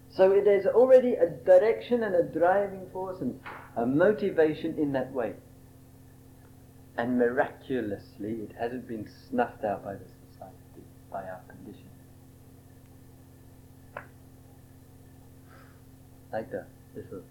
So 0.09 0.29
there's 0.43 0.65
already 0.65 1.13
a 1.13 1.29
direction 1.29 2.03
and 2.03 2.15
a 2.15 2.23
driving 2.23 2.87
force 2.91 3.21
and 3.21 3.39
a 3.75 3.85
motivation 3.85 4.77
in 4.77 4.93
that 4.93 5.13
way. 5.13 5.33
And 6.97 7.19
miraculously, 7.19 8.41
it 8.41 8.55
hasn't 8.59 8.87
been 8.87 9.07
snuffed 9.29 9.63
out 9.63 9.83
by 9.85 9.93
the 9.93 10.05
society, 10.31 10.83
by 11.11 11.21
our 11.23 11.41
condition. 11.47 11.85
Like 16.33 16.49
the 16.49 16.65
little, 16.95 17.21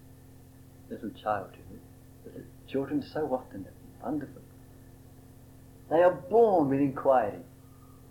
little 0.88 1.10
child. 1.20 1.50
Little 2.24 2.42
children 2.68 3.02
so 3.12 3.26
often 3.26 3.66
are 3.66 4.08
wonderful. 4.08 4.42
They 5.90 6.02
are 6.02 6.14
born 6.14 6.68
with 6.68 6.80
inquiry. 6.80 7.40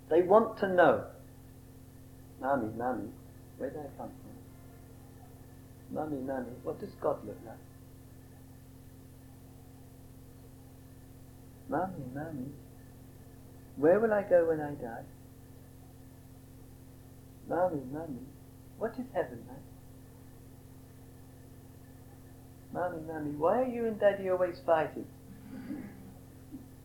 They 0.10 0.22
want 0.22 0.58
to 0.60 0.68
know. 0.68 1.06
Mommy, 2.42 2.70
mommy, 2.78 3.10
where 3.58 3.70
did 3.70 3.80
I 3.80 3.98
come 3.98 4.10
from? 4.10 5.96
Mommy, 5.96 6.22
mommy, 6.22 6.52
what 6.64 6.80
does 6.80 6.92
God 7.02 7.26
look 7.26 7.38
like? 7.46 7.58
Mommy, 11.68 12.04
mommy, 12.14 12.46
where 13.76 14.00
will 14.00 14.14
I 14.14 14.24
go 14.24 14.48
when 14.48 14.62
I 14.62 14.72
die? 14.72 15.04
Mommy, 17.50 17.82
mommy, 17.92 18.20
what 18.78 18.92
is 18.94 19.06
heaven 19.14 19.44
like? 19.48 19.58
Mommy, 22.74 23.02
mommy, 23.08 23.32
why 23.32 23.62
are 23.62 23.68
you 23.68 23.86
and 23.86 24.00
daddy 24.00 24.30
always 24.30 24.58
fighting? 24.66 25.06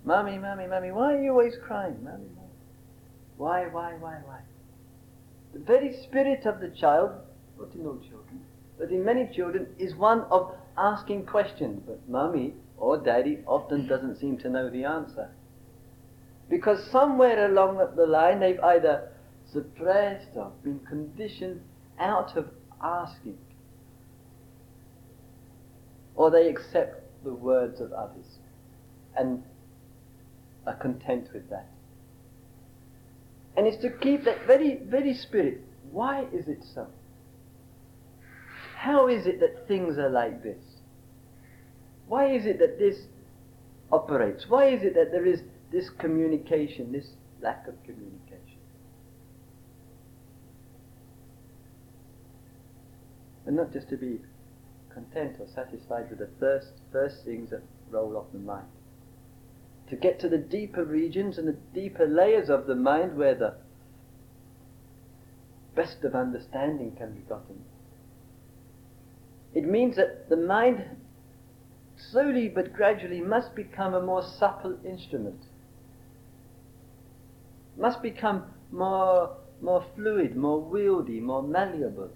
Mommy, 0.04 0.38
mommy, 0.38 0.66
mommy, 0.66 0.92
why 0.92 1.14
are 1.14 1.22
you 1.22 1.30
always 1.32 1.54
crying? 1.66 1.96
Mommy, 2.02 2.24
mommy. 2.36 2.48
Why, 3.36 3.66
why, 3.66 3.94
why, 3.98 4.18
why? 4.24 4.40
The 5.52 5.58
very 5.58 5.94
spirit 6.04 6.46
of 6.46 6.60
the 6.60 6.68
child, 6.68 7.10
not 7.58 7.74
in 7.74 7.86
all 7.86 7.98
children, 7.98 8.40
but 8.78 8.90
in 8.90 9.04
many 9.04 9.28
children, 9.34 9.66
is 9.78 9.94
one 9.94 10.22
of 10.30 10.54
asking 10.76 11.26
questions. 11.26 11.82
But 11.86 12.00
mommy 12.08 12.54
or 12.80 12.96
daddy 12.96 13.38
often 13.46 13.86
doesn't 13.86 14.18
seem 14.18 14.38
to 14.38 14.48
know 14.48 14.70
the 14.70 14.84
answer. 14.84 15.30
Because 16.48 16.84
somewhere 16.90 17.46
along 17.46 17.94
the 17.94 18.06
line 18.06 18.40
they've 18.40 18.58
either 18.58 19.12
suppressed 19.52 20.30
or 20.34 20.50
been 20.64 20.80
conditioned 20.80 21.60
out 22.00 22.36
of 22.36 22.48
asking. 22.82 23.38
Or 26.16 26.30
they 26.30 26.48
accept 26.48 27.04
the 27.22 27.34
words 27.34 27.80
of 27.80 27.92
others 27.92 28.26
and 29.16 29.44
are 30.66 30.76
content 30.76 31.28
with 31.34 31.48
that. 31.50 31.68
And 33.56 33.66
it's 33.66 33.82
to 33.82 33.90
keep 33.90 34.24
that 34.24 34.46
very, 34.46 34.80
very 34.84 35.14
spirit. 35.14 35.60
Why 35.90 36.24
is 36.32 36.48
it 36.48 36.64
so? 36.74 36.86
How 38.76 39.08
is 39.08 39.26
it 39.26 39.40
that 39.40 39.68
things 39.68 39.98
are 39.98 40.08
like 40.08 40.42
this? 40.42 40.69
Why 42.10 42.32
is 42.32 42.44
it 42.44 42.58
that 42.58 42.76
this 42.76 43.02
operates? 43.92 44.48
Why 44.48 44.66
is 44.66 44.82
it 44.82 44.94
that 44.94 45.12
there 45.12 45.24
is 45.24 45.42
this 45.70 45.88
communication, 45.90 46.90
this 46.90 47.06
lack 47.40 47.68
of 47.68 47.80
communication? 47.84 48.58
And 53.46 53.54
not 53.54 53.72
just 53.72 53.88
to 53.90 53.96
be 53.96 54.18
content 54.92 55.36
or 55.38 55.46
satisfied 55.54 56.10
with 56.10 56.18
the 56.18 56.28
first, 56.40 56.72
first 56.90 57.24
things 57.24 57.50
that 57.50 57.62
roll 57.92 58.16
off 58.16 58.26
the 58.32 58.40
mind 58.40 58.66
to 59.88 59.94
get 59.94 60.18
to 60.18 60.28
the 60.28 60.38
deeper 60.38 60.84
regions 60.84 61.38
and 61.38 61.46
the 61.46 61.56
deeper 61.72 62.08
layers 62.08 62.50
of 62.50 62.66
the 62.66 62.74
mind 62.74 63.16
where 63.16 63.36
the 63.36 63.54
best 65.76 66.02
of 66.02 66.16
understanding 66.16 66.90
can 66.96 67.12
be 67.12 67.20
gotten. 67.28 67.62
It 69.54 69.64
means 69.64 69.94
that 69.94 70.28
the 70.28 70.36
mind 70.36 70.84
slowly 72.10 72.48
but 72.48 72.72
gradually 72.72 73.20
must 73.20 73.54
become 73.54 73.94
a 73.94 74.02
more 74.02 74.22
supple 74.22 74.78
instrument, 74.84 75.44
must 77.76 78.02
become 78.02 78.44
more 78.70 79.36
more 79.62 79.84
fluid, 79.94 80.36
more 80.36 80.62
wieldy, 80.62 81.20
more 81.20 81.42
malleable. 81.42 82.10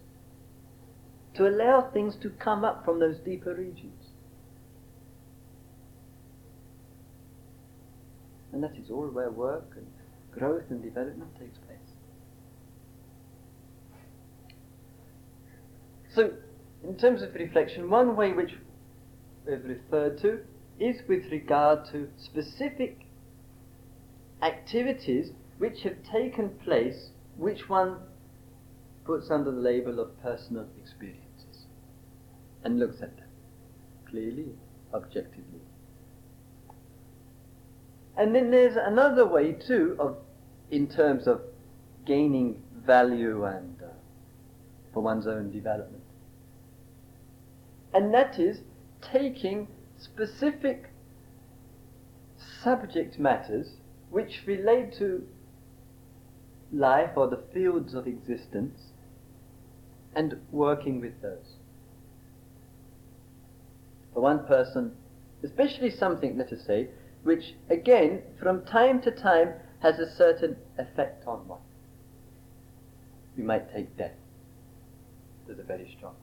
To 1.34 1.48
allow 1.48 1.90
things 1.92 2.16
to 2.22 2.30
come 2.30 2.64
up 2.64 2.84
from 2.84 3.00
those 3.00 3.18
deeper 3.18 3.54
regions. 3.54 4.10
And 8.52 8.62
that 8.62 8.76
is 8.76 8.88
all 8.88 9.08
where 9.08 9.30
work 9.30 9.74
and 9.76 9.86
growth 10.30 10.70
and 10.70 10.82
development 10.82 11.30
takes 11.38 11.58
place. 11.58 11.78
So, 16.14 16.32
in 16.84 16.96
terms 16.96 17.22
of 17.22 17.34
reflection, 17.34 17.90
one 17.90 18.14
way 18.14 18.32
which 18.32 18.52
we've 19.46 19.64
referred 19.64 20.20
to 20.22 20.40
is 20.78 20.96
with 21.08 21.24
regard 21.30 21.84
to 21.92 22.08
specific 22.18 23.00
activities 24.42 25.30
which 25.58 25.82
have 25.82 25.96
taken 26.10 26.50
place, 26.64 27.10
which 27.36 27.68
one 27.68 27.96
puts 29.04 29.30
under 29.30 29.50
the 29.50 29.60
label 29.60 30.00
of 30.00 30.20
personal 30.22 30.66
experiences 30.82 31.66
and 32.64 32.78
looks 32.78 33.00
at 33.02 33.16
them 33.16 33.28
clearly, 34.08 34.48
objectively. 34.92 35.60
And 38.16 38.34
then 38.34 38.50
there's 38.50 38.76
another 38.76 39.26
way 39.26 39.52
too 39.52 39.96
of, 39.98 40.16
in 40.70 40.86
terms 40.86 41.26
of 41.26 41.40
gaining 42.06 42.62
value 42.86 43.44
and 43.44 43.76
uh, 43.82 43.86
for 44.92 45.02
one's 45.02 45.26
own 45.26 45.50
development. 45.50 46.02
And 47.92 48.12
that 48.14 48.38
is 48.38 48.60
taking 49.12 49.68
specific 49.98 50.90
subject 52.62 53.18
matters 53.18 53.76
which 54.10 54.42
relate 54.46 54.92
to 54.98 55.26
life 56.72 57.10
or 57.16 57.28
the 57.28 57.42
fields 57.52 57.94
of 57.94 58.06
existence 58.06 58.92
and 60.14 60.40
working 60.50 61.00
with 61.00 61.20
those. 61.22 61.56
For 64.12 64.20
one 64.20 64.46
person, 64.46 64.92
especially 65.42 65.90
something, 65.90 66.38
let 66.38 66.52
us 66.52 66.64
say, 66.66 66.88
which 67.24 67.54
again, 67.68 68.22
from 68.40 68.64
time 68.64 69.00
to 69.02 69.10
time, 69.10 69.54
has 69.80 69.98
a 69.98 70.10
certain 70.16 70.56
effect 70.78 71.26
on 71.26 71.46
one. 71.46 71.60
We 73.36 73.42
might 73.42 73.72
take 73.72 73.96
death 73.96 74.16
as 75.50 75.58
a 75.58 75.62
very 75.62 75.92
strong. 75.96 76.14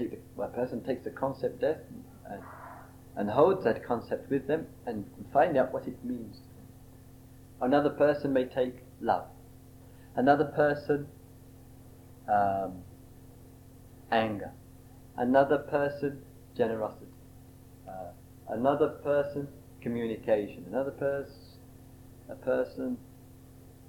Take 0.00 0.10
the, 0.12 0.18
one 0.34 0.52
person 0.52 0.82
takes 0.82 1.04
the 1.04 1.10
concept 1.10 1.60
death 1.60 1.78
and, 2.30 2.42
and 3.16 3.30
holds 3.30 3.64
that 3.64 3.84
concept 3.84 4.30
with 4.30 4.46
them 4.46 4.66
and 4.86 5.04
find 5.32 5.56
out 5.56 5.72
what 5.72 5.86
it 5.86 6.02
means. 6.04 6.38
Another 7.60 7.90
person 7.90 8.32
may 8.32 8.46
take 8.46 8.76
love. 9.00 9.26
Another 10.16 10.46
person, 10.46 11.06
um, 12.28 12.82
anger. 14.10 14.52
Another 15.16 15.58
person, 15.58 16.22
generosity. 16.56 17.06
Uh, 17.86 18.12
another 18.48 18.88
person 18.88 19.48
communication, 19.82 20.64
another 20.68 20.90
person 20.90 21.34
a 22.30 22.34
person 22.36 22.96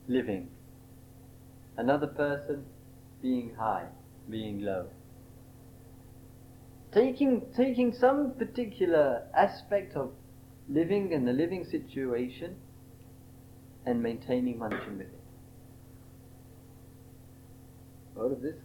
living, 0.08 0.50
another 1.78 2.08
person 2.08 2.65
being 3.21 3.54
high, 3.56 3.86
being 4.30 4.62
low. 4.62 4.88
Taking, 6.93 7.43
taking 7.56 7.93
some 7.93 8.34
particular 8.34 9.23
aspect 9.34 9.95
of 9.95 10.12
living 10.67 11.13
and 11.13 11.25
the 11.25 11.32
living 11.32 11.63
situation 11.63 12.58
and 13.86 14.04
maintaining 14.04 14.60
function 14.60 14.97
with 14.97 15.08
it. 15.08 15.21
All 18.17 18.32
of 18.32 18.41
this 18.41 18.58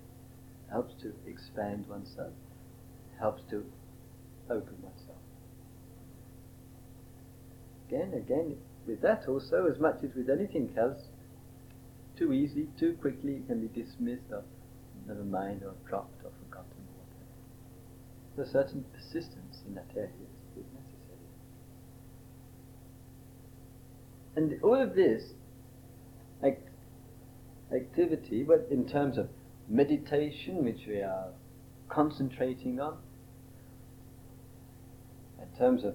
helps 0.71 0.95
to 1.03 1.13
expand 1.27 1.87
oneself, 1.89 2.33
helps 3.21 3.43
to 3.51 3.65
open 4.51 4.75
oneself. 4.83 5.19
Again, 7.89 8.13
again, 8.15 8.57
with 8.87 9.01
that 9.03 9.29
also, 9.29 9.67
as 9.73 9.79
much 9.79 10.03
as 10.03 10.15
with 10.17 10.29
anything 10.29 10.75
else, 10.77 11.03
too 12.19 12.33
easily, 12.33 12.69
too 12.79 12.97
quickly 13.01 13.43
can 13.47 13.67
be 13.67 13.83
dismissed 13.83 14.33
or 14.33 14.43
never 15.07 15.23
mind 15.23 15.63
or 15.63 15.75
dropped 15.89 16.25
or. 16.25 16.33
A 18.39 18.45
certain 18.45 18.85
persistence 18.93 19.63
in 19.67 19.75
that 19.75 19.91
area 19.97 20.11
is, 20.57 20.65
necessary. 20.75 21.19
And 24.37 24.63
all 24.63 24.81
of 24.81 24.95
this 24.95 25.33
act, 26.45 26.69
activity, 27.75 28.43
but 28.43 28.69
in 28.71 28.87
terms 28.87 29.17
of 29.17 29.31
meditation, 29.69 30.65
which 30.65 30.87
we 30.87 31.01
are 31.01 31.29
concentrating 31.89 32.79
on, 32.79 32.99
in 35.41 35.59
terms 35.59 35.83
of 35.83 35.95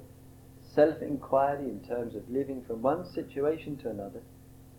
self 0.74 1.02
inquiry 1.02 1.66
in 1.66 1.82
terms 1.88 2.16
of 2.16 2.28
living 2.30 2.64
from 2.66 2.82
one 2.82 3.06
situation 3.06 3.78
to 3.78 3.90
another 3.90 4.22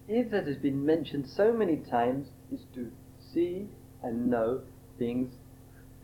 is, 0.09 0.33
as 0.33 0.46
has 0.46 0.57
been 0.57 0.85
mentioned 0.85 1.29
so 1.29 1.53
many 1.53 1.77
times, 1.77 2.29
is 2.53 2.64
to 2.75 2.90
see 3.33 3.68
and 4.03 4.29
know 4.29 4.62
things 4.98 5.33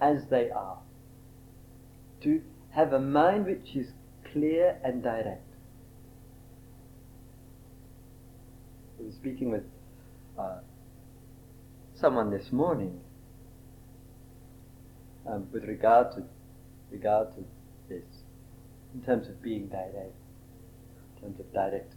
as 0.01 0.27
they 0.31 0.51
are. 0.51 0.79
To 2.23 2.43
have 2.71 2.93
a 2.93 3.01
mind 3.01 3.47
which 3.47 3.77
is 3.77 3.93
clear 4.33 4.79
and 4.85 5.03
direct. 5.03 5.45
I 8.99 9.05
was 9.05 9.15
speaking 9.15 9.51
with 9.51 9.63
uh, 10.39 10.59
someone 11.95 12.31
this 12.31 12.51
morning 12.53 13.01
um, 15.29 15.47
with 15.53 15.65
regard 15.65 16.13
to 16.13 16.25
regard 16.91 17.35
to 17.37 17.45
this 17.89 18.05
in 18.95 19.03
terms 19.03 19.29
of 19.29 19.43
being 19.43 19.69
direct, 19.69 20.15
in 21.17 21.23
terms 21.23 21.41
of 21.41 21.53
directness. 21.53 21.95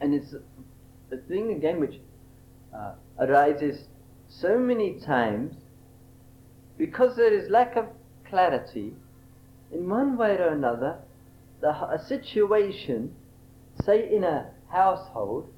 And 0.00 0.14
it's 0.14 0.32
a, 0.32 1.16
thing 1.28 1.52
again 1.52 1.80
which 1.80 1.96
uh, 2.74 2.92
arises 3.18 3.84
so 4.28 4.58
many 4.58 4.98
times 5.00 5.54
because 6.78 7.16
there 7.16 7.32
is 7.32 7.50
lack 7.50 7.76
of 7.76 7.86
clarity 8.30 8.94
in 9.72 9.88
one 9.88 10.16
way 10.16 10.36
or 10.38 10.48
another. 10.48 10.98
The, 11.60 11.68
a 11.68 12.02
situation, 12.08 13.14
say 13.84 14.10
in 14.10 14.24
a 14.24 14.46
household, 14.70 15.52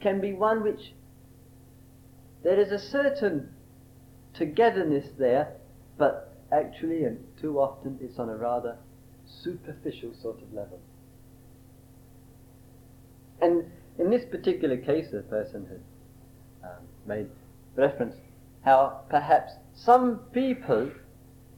can 0.00 0.20
be 0.20 0.32
one 0.32 0.62
which 0.62 0.92
there 2.42 2.58
is 2.58 2.70
a 2.70 2.78
certain 2.78 3.50
togetherness 4.32 5.08
there, 5.18 5.52
but 5.98 6.32
actually, 6.52 7.04
and 7.04 7.18
too 7.40 7.58
often, 7.58 7.98
it's 8.00 8.18
on 8.18 8.28
a 8.28 8.36
rather 8.36 8.76
superficial 9.26 10.12
sort 10.22 10.40
of 10.40 10.52
level. 10.52 10.78
And 13.40 13.64
in 13.98 14.10
this 14.10 14.24
particular 14.24 14.76
case, 14.76 15.08
the 15.10 15.22
person 15.22 15.66
had 15.66 16.70
um, 16.70 16.84
made 17.06 17.28
reference 17.74 18.14
how 18.64 19.00
perhaps 19.08 19.52
some 19.74 20.18
people 20.32 20.90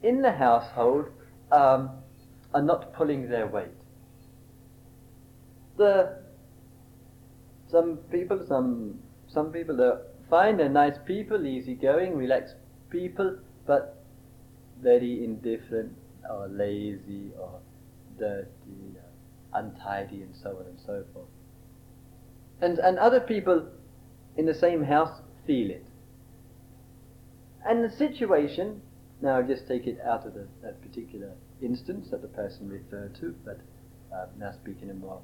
in 0.03 0.21
the 0.21 0.31
household 0.31 1.05
um, 1.51 1.89
are 2.53 2.61
not 2.61 2.93
pulling 2.93 3.29
their 3.29 3.47
weight. 3.47 3.67
The 5.77 6.19
some 7.69 7.97
people, 8.11 8.43
some 8.47 8.99
some 9.27 9.51
people 9.51 9.81
are 9.81 10.01
fine, 10.29 10.57
they're 10.57 10.69
nice 10.69 10.97
people, 11.05 11.45
easygoing, 11.45 12.15
relaxed 12.15 12.55
people, 12.89 13.37
but 13.65 14.03
very 14.81 15.23
indifferent 15.23 15.93
or 16.29 16.47
lazy 16.47 17.31
or 17.39 17.59
dirty, 18.17 18.97
untidy, 19.53 20.21
and 20.21 20.35
so 20.35 20.49
on 20.49 20.65
and 20.65 20.79
so 20.85 21.03
forth. 21.13 21.27
And, 22.61 22.79
and 22.79 22.99
other 22.99 23.19
people 23.19 23.67
in 24.37 24.45
the 24.45 24.53
same 24.53 24.83
house 24.83 25.21
feel 25.45 25.69
it. 25.69 25.85
And 27.65 27.83
the 27.83 27.89
situation, 27.89 28.81
now 29.21 29.41
just 29.41 29.67
take 29.67 29.85
it 29.85 29.99
out 30.05 30.25
of 30.25 30.33
the, 30.33 30.47
that 30.63 30.81
particular 30.81 31.31
instance 31.61 32.07
that 32.11 32.21
the 32.21 32.27
person 32.27 32.69
referred 32.69 33.15
to, 33.15 33.35
but 33.45 33.59
uh, 34.13 34.25
now 34.37 34.51
speak 34.51 34.77
in 34.81 34.89
a 34.89 34.93
more 34.93 35.21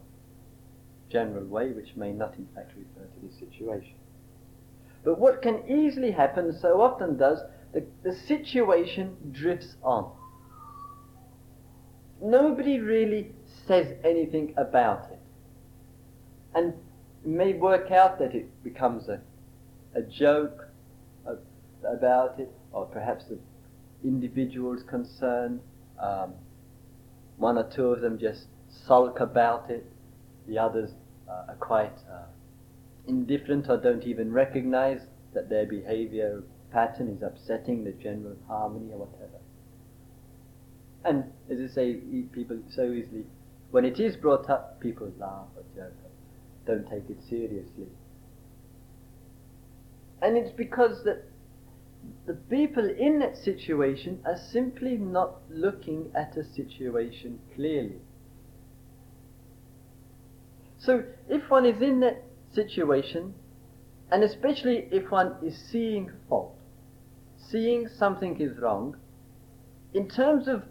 general 1.09 1.45
way, 1.45 1.71
which 1.71 1.95
may 1.95 2.11
not 2.11 2.35
in 2.37 2.47
fact 2.53 2.71
refer 2.75 3.07
to 3.07 3.27
this 3.27 3.37
situation. 3.39 3.95
But 5.03 5.19
what 5.19 5.41
can 5.41 5.63
easily 5.69 6.11
happen, 6.11 6.57
so 6.59 6.81
often 6.81 7.17
does, 7.17 7.39
the, 7.73 7.85
the 8.03 8.13
situation 8.13 9.15
drifts 9.31 9.75
on. 9.83 10.11
Nobody 12.21 12.79
really 12.79 13.31
says 13.67 13.93
anything 14.03 14.53
about 14.57 15.11
it. 15.11 15.19
And 16.55 16.73
it 17.23 17.29
may 17.29 17.53
work 17.53 17.91
out 17.91 18.17
that 18.19 18.33
it 18.33 18.63
becomes 18.63 19.07
a, 19.09 19.21
a 19.93 20.01
joke 20.01 20.67
about 21.85 22.39
it, 22.39 22.51
or 22.71 22.85
perhaps 22.85 23.25
the 23.25 23.37
individuals 24.05 24.83
concerned, 24.87 25.59
um, 25.99 26.33
one 27.37 27.57
or 27.57 27.69
two 27.69 27.87
of 27.87 28.01
them 28.01 28.17
just 28.19 28.47
sulk 28.69 29.19
about 29.19 29.69
it, 29.69 29.85
the 30.47 30.57
others 30.57 30.91
uh, 31.27 31.45
are 31.49 31.57
quite 31.59 31.97
uh, 32.11 32.25
indifferent 33.07 33.67
or 33.69 33.77
don't 33.77 34.03
even 34.03 34.31
recognize 34.31 35.01
that 35.33 35.49
their 35.49 35.65
behavior 35.65 36.43
pattern 36.71 37.09
is 37.09 37.21
upsetting 37.21 37.83
the 37.83 37.91
general 37.91 38.35
harmony 38.47 38.91
or 38.91 39.05
whatever. 39.05 39.39
And 41.03 41.31
as 41.49 41.71
I 41.71 41.73
say, 41.73 41.93
people 42.31 42.57
so 42.69 42.91
easily, 42.91 43.25
when 43.71 43.85
it 43.85 43.99
is 43.99 44.15
brought 44.15 44.49
up, 44.49 44.79
people 44.79 45.11
laugh 45.19 45.47
or 45.55 45.63
joke, 45.75 45.93
don't 46.65 46.89
take 46.89 47.09
it 47.09 47.17
seriously. 47.29 47.87
And 50.21 50.37
it's 50.37 50.51
because 50.51 51.03
that 51.03 51.23
the 52.25 52.33
people 52.33 52.89
in 52.89 53.19
that 53.19 53.37
situation 53.37 54.19
are 54.25 54.37
simply 54.37 54.97
not 54.97 55.35
looking 55.49 56.11
at 56.15 56.35
a 56.37 56.43
situation 56.43 57.39
clearly. 57.53 57.99
So 60.77 61.03
if 61.29 61.49
one 61.49 61.65
is 61.65 61.81
in 61.81 61.99
that 62.01 62.23
situation, 62.53 63.33
and 64.11 64.23
especially 64.23 64.87
if 64.91 65.09
one 65.11 65.35
is 65.43 65.57
seeing 65.57 66.11
fault, 66.29 66.55
seeing 67.37 67.87
something 67.87 68.39
is 68.39 68.57
wrong, 68.59 68.97
in 69.93 70.09
terms 70.09 70.47
of 70.47 70.63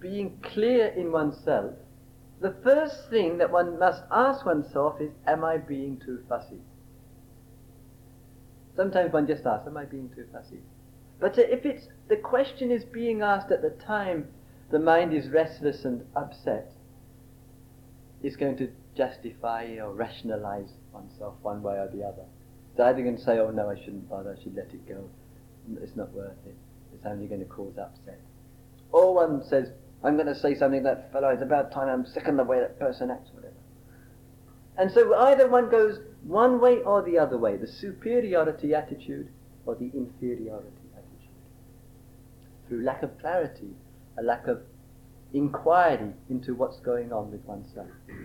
being 0.00 0.38
clear 0.42 0.86
in 0.88 1.12
oneself, 1.12 1.74
the 2.40 2.54
first 2.62 3.10
thing 3.10 3.38
that 3.38 3.50
one 3.50 3.78
must 3.78 4.02
ask 4.10 4.46
oneself 4.46 5.00
is, 5.00 5.10
am 5.26 5.44
I 5.44 5.58
being 5.58 6.00
too 6.04 6.22
fussy? 6.28 6.60
Sometimes 8.78 9.12
one 9.12 9.26
just 9.26 9.44
asks, 9.44 9.66
am 9.66 9.76
I 9.76 9.86
being 9.86 10.08
too 10.14 10.24
fussy? 10.32 10.60
But 11.18 11.36
uh, 11.36 11.42
if 11.42 11.66
it's, 11.66 11.88
the 12.06 12.14
question 12.14 12.70
is 12.70 12.84
being 12.84 13.22
asked 13.22 13.50
at 13.50 13.60
the 13.60 13.70
time 13.70 14.28
the 14.70 14.78
mind 14.78 15.12
is 15.12 15.28
restless 15.30 15.84
and 15.84 16.04
upset, 16.14 16.70
it's 18.22 18.36
going 18.36 18.56
to 18.58 18.70
justify 18.96 19.64
or 19.82 19.92
rationalize 19.92 20.70
oneself 20.92 21.34
one 21.42 21.60
way 21.60 21.74
or 21.74 21.90
the 21.92 22.04
other. 22.04 22.22
It's 22.70 22.80
either 22.80 23.02
going 23.02 23.16
to 23.16 23.22
say, 23.24 23.40
oh 23.40 23.50
no, 23.50 23.68
I 23.68 23.74
shouldn't 23.74 24.08
bother, 24.08 24.36
I 24.38 24.40
should 24.40 24.54
let 24.54 24.66
it 24.66 24.86
go. 24.86 25.10
It's 25.82 25.96
not 25.96 26.12
worth 26.12 26.38
it. 26.46 26.54
It's 26.94 27.04
only 27.04 27.26
going 27.26 27.40
to 27.40 27.46
cause 27.46 27.76
upset. 27.78 28.20
Or 28.92 29.12
one 29.12 29.42
says, 29.44 29.72
I'm 30.04 30.14
going 30.14 30.28
to 30.28 30.38
say 30.38 30.54
something 30.54 30.84
that 30.84 31.10
fellow, 31.10 31.30
it's 31.30 31.42
about 31.42 31.72
time, 31.72 31.88
I'm 31.88 32.06
sick 32.06 32.28
of 32.28 32.36
the 32.36 32.44
way 32.44 32.60
that 32.60 32.78
person 32.78 33.10
acts. 33.10 33.30
And 34.78 34.92
so 34.92 35.12
either 35.12 35.48
one 35.48 35.68
goes 35.68 35.98
one 36.22 36.60
way 36.60 36.78
or 36.82 37.02
the 37.02 37.18
other 37.18 37.36
way, 37.36 37.56
the 37.56 37.66
superiority 37.66 38.74
attitude 38.74 39.28
or 39.66 39.74
the 39.74 39.90
inferiority 39.92 40.88
attitude. 40.94 41.34
Through 42.68 42.84
lack 42.84 43.02
of 43.02 43.18
clarity, 43.18 43.74
a 44.18 44.22
lack 44.22 44.46
of 44.46 44.62
inquiry 45.34 46.12
into 46.30 46.54
what's 46.54 46.78
going 46.78 47.12
on 47.12 47.32
with 47.32 47.44
oneself. 47.44 47.88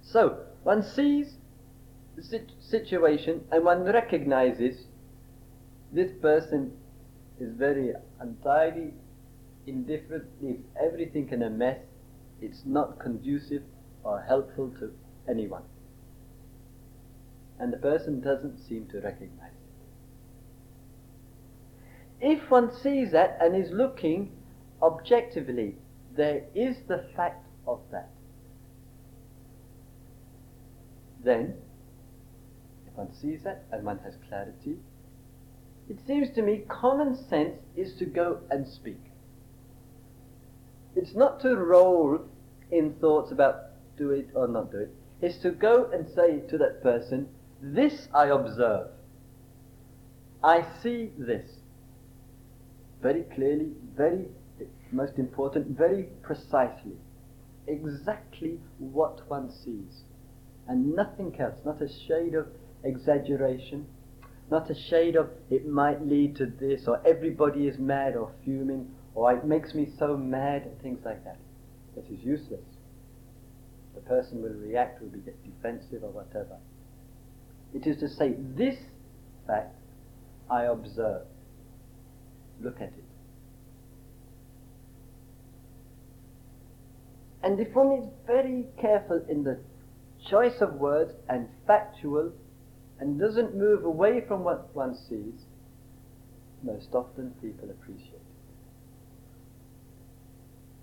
So, 0.00 0.38
one 0.62 0.82
sees 0.82 1.34
the 2.16 2.40
situation 2.60 3.44
and 3.52 3.62
one 3.62 3.84
recognizes 3.84 4.86
this 5.92 6.10
person 6.22 6.72
is 7.38 7.52
very 7.52 7.92
untidy, 8.18 8.94
indifferent, 9.66 10.24
leaves 10.40 10.64
everything 10.82 11.28
in 11.30 11.42
a 11.42 11.50
mess, 11.50 11.80
it's 12.40 12.62
not 12.64 12.98
conducive 12.98 13.62
or 14.04 14.20
helpful 14.20 14.70
to 14.78 14.92
anyone. 15.28 15.62
And 17.58 17.72
the 17.72 17.78
person 17.78 18.20
doesn't 18.20 18.58
seem 18.68 18.86
to 18.88 19.00
recognize 19.00 19.52
it. 22.20 22.32
If 22.32 22.50
one 22.50 22.70
sees 22.74 23.12
that 23.12 23.38
and 23.40 23.54
is 23.56 23.70
looking 23.72 24.32
objectively, 24.82 25.76
there 26.16 26.44
is 26.54 26.76
the 26.88 27.04
fact 27.14 27.46
of 27.66 27.80
that. 27.90 28.10
Then, 31.22 31.54
if 32.86 32.96
one 32.96 33.12
sees 33.14 33.42
that 33.44 33.64
and 33.72 33.84
one 33.84 33.98
has 34.04 34.14
clarity, 34.28 34.76
it 35.88 35.98
seems 36.06 36.30
to 36.34 36.42
me 36.42 36.64
common 36.68 37.16
sense 37.28 37.56
is 37.76 37.94
to 37.98 38.04
go 38.04 38.40
and 38.50 38.66
speak. 38.66 39.00
It's 40.94 41.14
not 41.14 41.40
to 41.42 41.56
roll 41.56 42.20
in 42.70 42.94
thoughts 42.94 43.32
about 43.32 43.67
do 43.98 44.10
it 44.12 44.28
or 44.34 44.48
not 44.48 44.70
do. 44.70 44.88
It's 45.20 45.38
to 45.38 45.50
go 45.50 45.90
and 45.92 46.06
say 46.14 46.40
to 46.48 46.58
that 46.58 46.82
person, 46.82 47.28
This 47.60 48.08
I 48.14 48.28
observe. 48.28 48.88
I 50.42 50.64
see 50.82 51.10
this. 51.18 51.48
Very 53.02 53.24
clearly, 53.34 53.72
very, 53.96 54.26
most 54.92 55.18
important, 55.18 55.76
very 55.76 56.04
precisely. 56.22 56.96
Exactly 57.66 58.60
what 58.78 59.28
one 59.28 59.50
sees. 59.50 60.02
And 60.68 60.94
nothing 60.94 61.34
else, 61.40 61.58
not 61.64 61.82
a 61.82 61.88
shade 61.88 62.34
of 62.34 62.46
exaggeration, 62.84 63.86
not 64.50 64.70
a 64.70 64.74
shade 64.74 65.16
of 65.16 65.28
it 65.50 65.66
might 65.66 66.06
lead 66.06 66.36
to 66.36 66.46
this, 66.46 66.86
or 66.86 67.00
everybody 67.06 67.66
is 67.66 67.78
mad 67.78 68.16
or 68.16 68.32
fuming, 68.44 68.88
or 69.14 69.32
it 69.32 69.44
makes 69.44 69.74
me 69.74 69.88
so 69.98 70.16
mad, 70.16 70.62
and 70.62 70.80
things 70.80 71.00
like 71.04 71.24
that. 71.24 71.38
That 71.94 72.04
is 72.10 72.20
useless. 72.22 72.77
The 73.98 74.08
person 74.08 74.42
will 74.42 74.54
react, 74.54 75.02
will 75.02 75.08
be 75.08 75.18
defensive 75.18 76.04
or 76.04 76.10
whatever. 76.10 76.56
It 77.74 77.84
is 77.84 77.98
to 77.98 78.08
say, 78.08 78.36
this 78.38 78.76
fact 79.44 79.74
I 80.48 80.64
observe. 80.64 81.26
Look 82.62 82.76
at 82.76 82.88
it. 82.88 83.04
And 87.42 87.58
if 87.58 87.74
one 87.74 87.92
is 87.92 88.08
very 88.24 88.66
careful 88.80 89.20
in 89.28 89.42
the 89.42 89.58
choice 90.30 90.60
of 90.60 90.74
words 90.74 91.12
and 91.28 91.48
factual 91.66 92.32
and 93.00 93.18
doesn't 93.18 93.56
move 93.56 93.84
away 93.84 94.22
from 94.28 94.44
what 94.44 94.74
one 94.76 94.94
sees, 94.94 95.44
most 96.62 96.88
often 96.92 97.32
people 97.42 97.68
appreciate 97.70 98.12
it. 98.14 98.22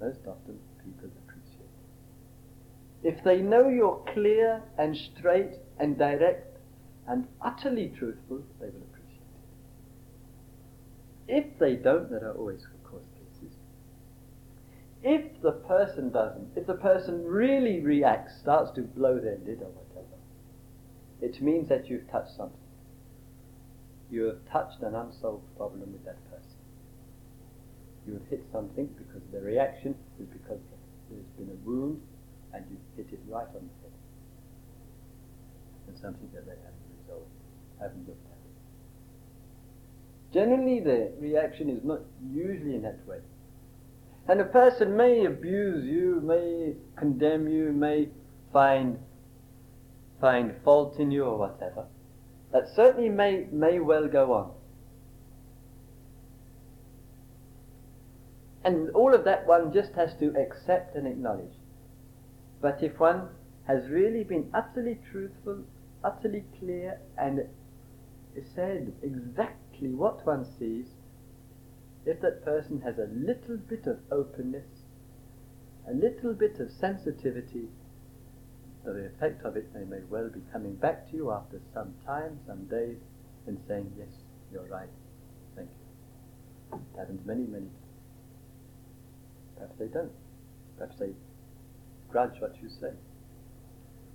Most 0.02 0.20
often 0.28 0.60
people 0.84 1.06
appreciate. 1.06 1.25
If 3.06 3.24
they 3.24 3.40
know 3.40 3.70
you're 3.70 4.04
clear 4.14 4.64
and 4.80 4.98
straight 4.98 5.60
and 5.78 5.96
direct 5.96 6.58
and 7.08 7.28
utterly 7.40 7.90
truthful, 7.90 8.42
they 8.60 8.66
will 8.66 8.82
appreciate 8.82 9.22
it. 11.28 11.44
If 11.46 11.60
they 11.60 11.76
don't, 11.76 12.10
there 12.10 12.28
are 12.28 12.34
always, 12.34 12.66
of 12.66 12.84
course, 12.84 13.06
cases. 13.14 13.54
If 15.04 15.40
the 15.44 15.52
person 15.52 16.10
doesn't, 16.10 16.58
if 16.58 16.66
the 16.66 16.74
person 16.74 17.24
really 17.24 17.80
reacts, 17.80 18.40
starts 18.40 18.72
to 18.72 18.82
blow 18.82 19.20
their 19.20 19.38
lid 19.46 19.62
or 19.62 19.70
whatever, 19.70 20.18
it 21.22 21.40
means 21.44 21.70
that 21.70 21.88
you've 21.88 22.10
touched 22.10 22.36
something. 22.36 22.58
You 24.10 24.24
have 24.24 24.40
touched 24.52 24.82
an 24.82 24.96
unsolved 24.96 25.46
problem 25.58 25.92
with 25.92 26.04
that 26.06 26.18
person. 26.32 26.58
You 28.08 28.14
have 28.14 28.28
hit 28.32 28.46
something 28.52 28.88
because 28.98 29.22
the 29.32 29.42
reaction 29.42 29.94
is 30.20 30.26
because 30.26 30.60
there's 31.12 31.30
been 31.38 31.52
a 31.52 31.70
wound 31.70 32.02
and 32.56 32.66
you 32.70 32.78
hit 32.96 33.08
it 33.12 33.20
right 33.28 33.48
on 33.48 33.54
the 33.54 33.60
head. 33.60 33.92
And 35.88 35.98
something 36.00 36.30
that 36.34 36.46
they 36.46 36.56
haven't 36.56 36.74
resolved, 37.02 37.30
haven't 37.80 38.08
looked 38.08 38.26
at 38.26 38.32
it. 38.32 38.56
Generally, 40.34 40.80
the 40.82 41.12
reaction 41.20 41.70
is 41.70 41.84
not 41.84 42.00
usually 42.32 42.76
in 42.76 42.82
that 42.84 43.06
way. 43.08 43.20
And 44.28 44.42
a 44.42 44.46
person 44.46 44.98
may 44.98 45.26
abuse 45.26 45.86
you, 45.86 46.22
may 46.24 46.74
condemn 46.96 47.48
you, 47.48 47.72
may 47.72 48.10
find 48.52 48.98
find 50.20 50.56
fault 50.64 50.98
in 50.98 51.12
you 51.12 51.26
or 51.26 51.38
whatever. 51.38 51.86
That 52.52 52.70
certainly 52.76 53.10
may 53.10 53.48
may 53.52 53.80
well 53.80 54.08
go 54.08 54.34
on. 54.34 54.52
And 58.64 58.90
all 58.96 59.14
of 59.14 59.26
that 59.26 59.46
one 59.46 59.72
just 59.72 59.94
has 59.94 60.16
to 60.20 60.34
accept 60.36 60.96
and 60.96 61.06
acknowledge. 61.06 61.54
But 62.62 62.82
if 62.82 63.00
one 63.00 63.30
has 63.68 63.90
really 63.90 64.24
been 64.24 64.50
utterly 64.54 65.00
truthful, 65.12 65.64
utterly 66.04 66.44
clear, 66.60 67.00
and 67.18 67.48
said 68.54 68.94
exactly 69.02 69.90
what 69.94 70.26
one 70.26 70.46
sees, 70.46 70.88
if 72.06 72.22
that 72.22 72.44
person 72.44 72.82
has 72.82 72.98
a 72.98 73.10
little 73.12 73.58
bit 73.58 73.88
of 73.88 74.00
openness, 74.12 74.68
a 75.90 75.94
little 75.94 76.34
bit 76.34 76.60
of 76.60 76.72
sensitivity, 76.72 77.70
the 78.84 79.06
effect 79.06 79.44
of 79.44 79.58
it, 79.58 79.74
they 79.74 79.84
may 79.84 80.02
well 80.10 80.30
be 80.30 80.42
coming 80.52 80.76
back 80.76 81.10
to 81.10 81.18
you 81.18 81.32
after 81.32 81.60
some 81.74 81.94
time, 82.06 82.40
some 82.46 82.66
days, 82.66 82.98
and 83.48 83.58
saying, 83.68 83.92
Yes, 83.98 84.10
you're 84.52 84.68
right. 84.68 84.90
Thank 85.56 85.70
you. 85.70 86.78
It 86.78 87.00
happens 87.00 87.26
many, 87.26 87.46
many 87.48 87.66
times. 87.66 87.76
Perhaps 89.56 89.76
they 89.80 89.88
don't. 89.88 90.12
Perhaps 90.78 90.98
they 91.00 91.10
grudge 92.16 92.40
what 92.40 92.56
you 92.64 92.70
say. 92.70 92.94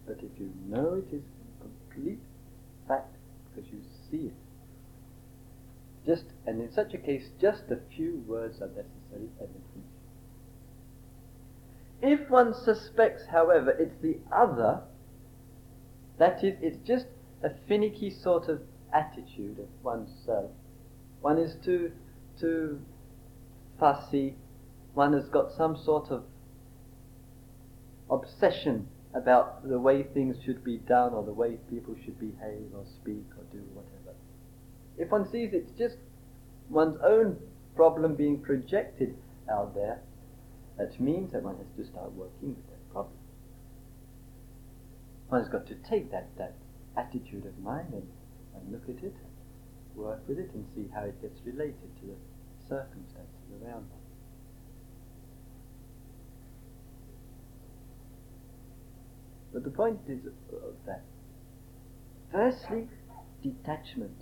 But 0.06 0.16
if 0.22 0.40
you 0.40 0.50
know 0.66 0.94
it 0.94 1.14
is 1.14 1.22
complete 1.60 2.18
fact, 2.88 3.14
because 3.54 3.70
you 3.70 3.80
see 4.10 4.28
it, 4.28 4.34
just 6.06 6.24
and 6.46 6.62
in 6.62 6.72
such 6.72 6.94
a 6.94 6.98
case, 6.98 7.28
just 7.38 7.64
a 7.70 7.78
few 7.94 8.24
words 8.26 8.62
are 8.62 8.68
necessary 8.68 9.28
it 9.38 9.50
If 12.00 12.30
one 12.30 12.54
suspects, 12.54 13.24
however, 13.30 13.70
it's 13.78 14.00
the 14.00 14.16
other, 14.32 14.80
That 16.16 16.42
is, 16.42 16.54
it's 16.62 16.78
just 16.86 17.06
a 17.42 17.50
finicky 17.68 18.08
sort 18.10 18.48
of 18.48 18.62
attitude 18.94 19.58
of 19.58 19.68
oneself. 19.84 20.50
One 21.20 21.36
is 21.36 21.54
too, 21.62 21.92
too 22.38 22.80
fussy. 23.78 24.36
One 24.94 25.12
has 25.12 25.28
got 25.28 25.52
some 25.52 25.76
sort 25.76 26.10
of 26.10 26.24
obsession 28.10 28.88
about 29.14 29.68
the 29.68 29.78
way 29.78 30.02
things 30.02 30.36
should 30.44 30.62
be 30.62 30.78
done 30.78 31.12
or 31.12 31.24
the 31.24 31.32
way 31.32 31.58
people 31.68 31.94
should 32.04 32.18
behave 32.18 32.66
or 32.74 32.84
speak 33.00 33.26
or 33.36 33.44
do 33.50 33.62
whatever. 33.72 34.16
If 34.96 35.10
one 35.10 35.30
sees 35.30 35.50
it's 35.52 35.72
just 35.78 35.96
one's 36.68 36.98
own 37.04 37.38
problem 37.74 38.14
being 38.14 38.40
projected 38.40 39.16
out 39.50 39.74
there, 39.74 40.00
that 40.78 40.98
means 41.00 41.32
that 41.32 41.42
one 41.42 41.56
has 41.56 41.66
to 41.76 41.90
start 41.90 42.12
working 42.12 42.54
with 42.54 42.66
that 42.68 42.92
problem. 42.92 43.16
One's 45.30 45.48
got 45.48 45.66
to 45.66 45.74
take 45.88 46.10
that, 46.10 46.28
that 46.38 46.54
attitude 46.96 47.46
of 47.46 47.58
mind 47.58 47.92
and, 47.92 48.08
and 48.54 48.72
look 48.72 48.84
at 48.88 49.04
it, 49.04 49.14
work 49.94 50.20
with 50.28 50.38
it, 50.38 50.50
and 50.54 50.64
see 50.74 50.88
how 50.94 51.02
it 51.02 51.20
gets 51.22 51.40
related 51.44 51.90
to 52.00 52.06
the 52.06 52.16
circumstances 52.68 53.46
around 53.62 53.88
one. 53.90 53.99
But 59.52 59.64
the 59.64 59.70
point 59.70 59.98
is 60.08 60.20
of 60.26 60.74
that. 60.86 61.02
Firstly, 62.30 62.88
detachment. 63.42 64.16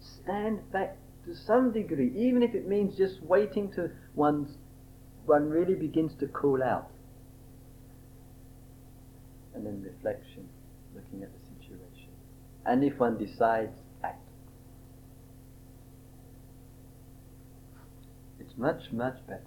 Stand 0.00 0.70
back 0.70 0.96
to 1.24 1.34
some 1.34 1.72
degree, 1.72 2.12
even 2.16 2.42
if 2.42 2.54
it 2.54 2.68
means 2.68 2.96
just 2.96 3.22
waiting 3.22 3.72
till 3.72 3.88
one's, 4.14 4.56
one 5.26 5.48
really 5.48 5.74
begins 5.74 6.12
to 6.20 6.26
cool 6.28 6.62
out. 6.62 6.90
And 9.54 9.66
then 9.66 9.82
reflection, 9.82 10.48
looking 10.94 11.22
at 11.22 11.30
the 11.32 11.46
situation. 11.46 12.10
And 12.66 12.84
if 12.84 12.98
one 12.98 13.18
decides, 13.18 13.76
act. 14.02 14.20
It's 18.38 18.56
much, 18.56 18.92
much 18.92 19.16
better. 19.26 19.40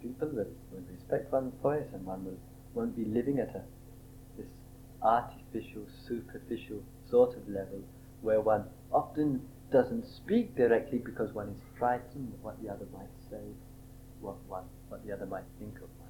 People 0.00 0.28
will, 0.28 0.46
will 0.72 0.84
respect 0.90 1.32
one's 1.32 1.54
voice 1.62 1.86
and 1.92 2.04
one 2.04 2.24
will 2.24 2.38
won't 2.74 2.96
be 2.96 3.04
living 3.04 3.38
at 3.38 3.54
a 3.54 3.62
this 4.36 4.46
artificial, 5.02 5.86
superficial 6.06 6.82
sort 7.08 7.36
of 7.36 7.48
level 7.48 7.82
where 8.22 8.40
one 8.40 8.64
often 8.92 9.40
doesn't 9.72 10.06
speak 10.06 10.56
directly 10.56 10.98
because 10.98 11.32
one 11.32 11.48
is 11.48 11.60
frightened 11.78 12.32
of 12.34 12.42
what 12.44 12.62
the 12.62 12.70
other 12.70 12.86
might 12.92 13.10
say, 13.30 13.42
what 14.20 14.36
one, 14.48 14.64
what 14.88 15.04
the 15.06 15.12
other 15.12 15.26
might 15.26 15.44
think 15.58 15.76
of 15.76 15.88
one. 15.98 16.08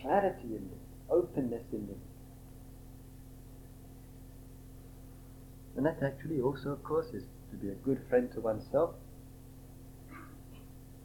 Clarity 0.00 0.56
in 0.56 0.68
this, 0.68 0.86
openness 1.10 1.64
in 1.72 1.86
this. 1.86 1.96
And 5.76 5.86
that 5.86 6.02
actually 6.02 6.40
also, 6.40 6.70
of 6.70 6.82
course, 6.82 7.06
is 7.14 7.24
to 7.50 7.56
be 7.56 7.68
a 7.68 7.74
good 7.74 8.00
friend 8.08 8.30
to 8.32 8.40
oneself, 8.40 8.94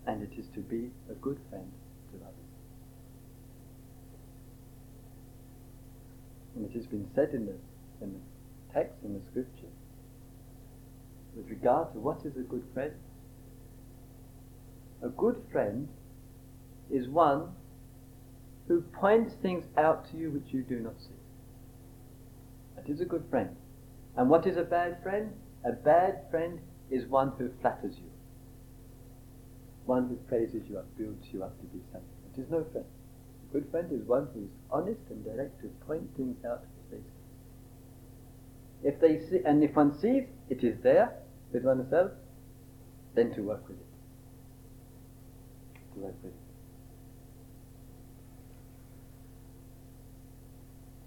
and 0.08 0.24
it 0.24 0.32
is 0.38 0.48
to 0.56 0.62
be 0.62 0.90
a 1.12 1.14
good 1.14 1.40
friend 1.50 1.72
to 2.12 2.18
others. 2.18 2.34
And 6.56 6.70
it 6.70 6.76
has 6.76 6.86
been 6.86 7.10
said 7.16 7.30
in 7.34 7.46
the, 7.46 7.56
in 8.02 8.14
the 8.14 8.74
text, 8.74 8.96
in 9.04 9.14
the 9.14 9.22
scripture, 9.30 9.72
with 11.36 11.50
regard 11.50 11.92
to 11.94 12.00
what 12.00 12.20
is 12.26 12.36
a 12.38 12.42
good 12.42 12.64
friend. 12.74 12.94
A 15.04 15.10
good 15.10 15.42
friend 15.52 15.88
is 16.92 17.08
one 17.08 17.50
who 18.68 18.82
points 18.82 19.34
things 19.42 19.66
out 19.78 20.10
to 20.12 20.18
you 20.18 20.32
which 20.32 20.54
you 20.54 20.62
do 20.62 20.80
not 20.80 20.94
see. 21.00 21.16
That 22.76 22.90
is 22.90 23.02
a 23.02 23.06
good 23.06 23.26
friend. 23.30 23.56
And 24.16 24.30
what 24.30 24.46
is 24.46 24.58
a 24.58 24.64
bad 24.64 25.02
friend? 25.02 25.34
A 25.66 25.72
bad 25.72 26.26
friend 26.30 26.60
is 26.92 27.06
one 27.08 27.34
who 27.38 27.50
flatters 27.62 27.96
you, 27.98 28.12
one 29.86 30.08
who 30.08 30.16
praises 30.28 30.62
you 30.70 30.78
up, 30.78 30.86
builds 30.98 31.26
you 31.32 31.44
up 31.44 31.58
to 31.60 31.66
be 31.66 31.80
something. 31.92 32.10
It 32.34 32.42
is 32.42 32.50
no 32.50 32.64
friend 32.72 32.86
good 33.54 33.70
friend 33.70 33.90
is 33.94 34.02
one 34.08 34.28
who 34.34 34.46
is 34.46 34.50
honest 34.72 35.00
and 35.10 35.24
direct 35.24 35.62
to 35.62 35.68
point 35.86 36.10
things 36.18 36.44
out 36.44 36.64
as 36.64 36.92
they 36.92 36.98
see. 36.98 37.04
If 38.84 39.00
they 39.00 39.20
see, 39.30 39.42
and 39.46 39.64
if 39.64 39.76
one 39.76 39.98
sees 40.00 40.24
it 40.50 40.64
is 40.64 40.76
there 40.82 41.14
with 41.54 41.64
oneself, 41.64 42.12
then 43.14 43.32
to 43.36 43.42
work 43.42 43.68
with 43.68 43.78
it. 43.78 43.86
To 45.94 46.00
work 46.00 46.16
with 46.24 46.34
it. 46.34 46.40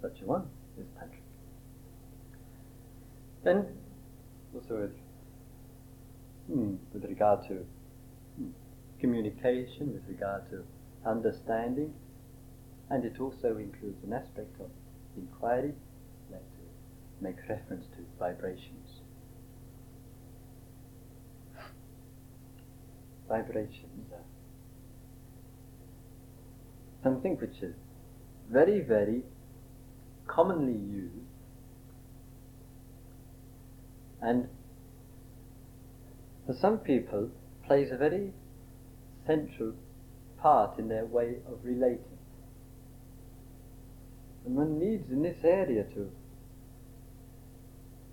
Such 0.00 0.22
a 0.22 0.24
one 0.24 0.48
is 0.78 0.86
tantric. 0.96 1.24
Then, 3.42 3.66
also 4.54 4.82
with, 4.82 4.96
hmm, 6.46 6.76
with 6.92 7.04
regard 7.04 7.42
to 7.48 7.66
hmm, 8.36 8.50
communication, 9.00 9.92
with 9.92 10.02
regard 10.08 10.48
to 10.50 10.64
understanding, 11.04 11.92
and 12.90 13.04
it 13.04 13.20
also 13.20 13.56
includes 13.56 14.02
an 14.04 14.12
aspect 14.12 14.60
of 14.60 14.70
inquiry 15.16 15.72
that 16.30 16.36
uh, 16.36 17.20
makes 17.20 17.42
reference 17.48 17.86
to 17.96 18.04
vibrations. 18.18 19.00
Vibrations 23.28 24.12
are 24.12 24.20
something 27.02 27.36
which 27.36 27.62
is 27.62 27.74
very, 28.50 28.80
very 28.80 29.22
commonly 30.26 30.78
used 30.78 31.14
and 34.22 34.48
for 36.46 36.54
some 36.54 36.78
people 36.78 37.30
plays 37.66 37.90
a 37.90 37.96
very 37.96 38.32
central 39.26 39.72
part 40.40 40.78
in 40.78 40.88
their 40.88 41.04
way 41.04 41.36
of 41.48 41.58
relating. 41.64 42.15
One 44.56 44.78
needs 44.78 45.10
in 45.10 45.20
this 45.20 45.44
area 45.44 45.84
to 45.84 46.10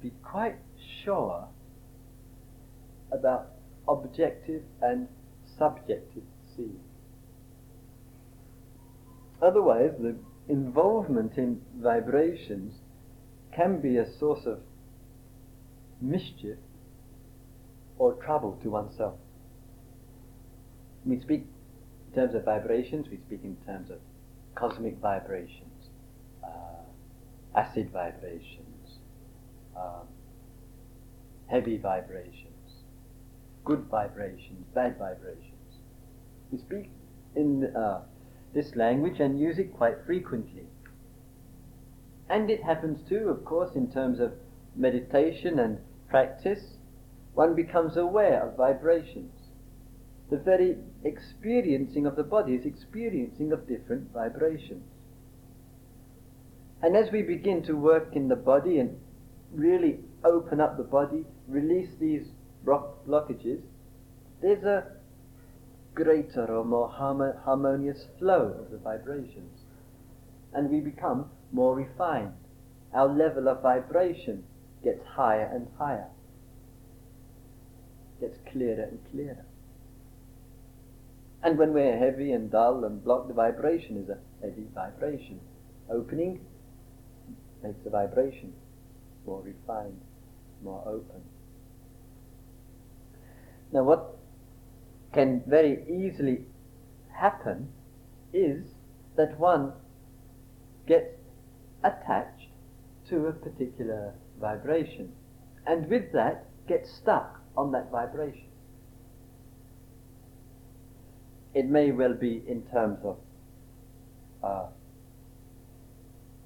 be 0.02 0.12
quite 0.22 0.58
sure 1.02 1.48
about 3.14 3.48
objective 3.88 4.64
and 4.82 5.08
subjective 5.58 6.24
seeing. 6.54 6.82
Otherwise, 9.42 9.92
the 10.02 10.18
involvement 10.50 11.38
in 11.38 11.62
vibrations 11.78 12.74
can 13.56 13.80
be 13.80 13.96
a 13.96 14.06
source 14.20 14.46
of 14.46 14.60
mischief 16.02 16.58
or 17.98 18.16
trouble 18.16 18.60
to 18.64 18.70
oneself. 18.70 19.16
We 21.06 21.22
speak 21.22 21.46
in 22.10 22.16
terms 22.16 22.36
of 22.36 22.44
vibrations, 22.44 23.08
we 23.10 23.20
speak 23.28 23.46
in 23.46 23.56
terms 23.66 23.90
of 23.90 24.00
cosmic 24.56 24.98
vibrations 26.44 26.88
acid 27.56 27.90
vibrations, 27.92 29.00
um, 29.76 30.08
heavy 31.48 31.78
vibrations, 31.78 32.84
good 33.64 33.86
vibrations, 33.90 34.66
bad 34.74 34.98
vibrations. 34.98 35.80
We 36.52 36.58
speak 36.58 36.90
in 37.36 37.76
uh, 37.76 38.02
this 38.54 38.76
language 38.76 39.20
and 39.20 39.40
use 39.40 39.58
it 39.60 39.74
quite 39.76 39.98
frequently. 40.06 40.64
And 42.30 42.50
it 42.50 42.64
happens 42.64 43.08
too, 43.08 43.30
of 43.30 43.46
course, 43.46 43.76
in 43.76 43.92
terms 43.92 44.20
of 44.20 44.34
meditation 44.76 45.60
and 45.60 45.78
practice, 46.10 46.78
one 47.34 47.56
becomes 47.56 47.98
aware 47.98 48.48
of 48.48 48.58
vibrations. 48.58 49.32
The 50.30 50.38
very 50.38 50.78
experiencing 51.04 52.06
of 52.06 52.16
the 52.16 52.24
body 52.24 52.54
is 52.56 52.66
experiencing 52.66 53.52
of 53.52 53.68
different 53.68 54.12
vibrations. 54.14 54.93
And 56.84 56.98
as 56.98 57.12
we 57.14 57.22
begin 57.22 57.64
to 57.64 57.78
work 57.78 58.10
in 58.14 58.28
the 58.28 58.36
body 58.36 58.78
and 58.78 59.00
really 59.54 60.00
open 60.26 60.60
up 60.60 60.76
the 60.76 60.84
body, 60.84 61.24
release 61.48 61.88
these 61.98 62.28
blockages, 62.66 63.62
there's 64.42 64.66
a 64.66 64.84
greater 65.96 66.46
or 66.46 66.66
more 66.66 66.90
harmonious 66.90 68.06
flow 68.20 68.54
of 68.60 68.70
the 68.70 68.78
vibrations. 68.78 69.62
And 70.54 70.70
we 70.70 70.82
become 70.82 71.30
more 71.54 71.74
refined. 71.74 72.34
Our 72.94 73.08
level 73.08 73.48
of 73.48 73.62
vibration 73.62 74.44
gets 74.84 75.06
higher 75.08 75.50
and 75.54 75.70
higher, 75.78 76.10
gets 78.20 78.38
clearer 78.52 78.84
and 78.84 79.00
clearer. 79.10 79.46
And 81.42 81.58
when 81.58 81.74
we're 81.74 81.98
heavy 81.98 82.34
and 82.34 82.52
dull 82.52 82.84
and 82.84 83.02
blocked, 83.02 83.30
the 83.30 83.34
vibration 83.34 83.96
is 84.04 84.10
a 84.10 84.18
heavy 84.46 84.68
vibration. 84.76 85.40
Opening 85.90 86.46
makes 87.64 87.80
the 87.84 87.90
vibration 87.90 88.54
more 89.26 89.42
refined, 89.42 90.00
more 90.64 90.84
open. 90.86 91.22
Now, 93.72 93.84
what 93.84 94.18
can 95.14 95.44
very 95.48 95.84
easily 95.90 96.46
happen 97.12 97.70
is 98.34 98.66
that 99.16 99.40
one 99.40 99.74
gets 100.88 101.16
attached 101.84 102.50
to 103.10 103.28
a 103.28 103.34
particular 103.34 104.14
vibration, 104.40 105.12
and 105.66 105.90
with 105.90 106.12
that 106.14 106.46
gets 106.68 106.92
stuck 106.92 107.42
on 107.56 107.72
that 107.72 107.92
vibration. 107.92 108.48
It 111.54 111.66
may 111.66 111.92
well 111.92 112.14
be 112.14 112.44
in 112.48 112.64
terms 112.64 113.00
of 113.04 113.18
uh, 114.44 114.66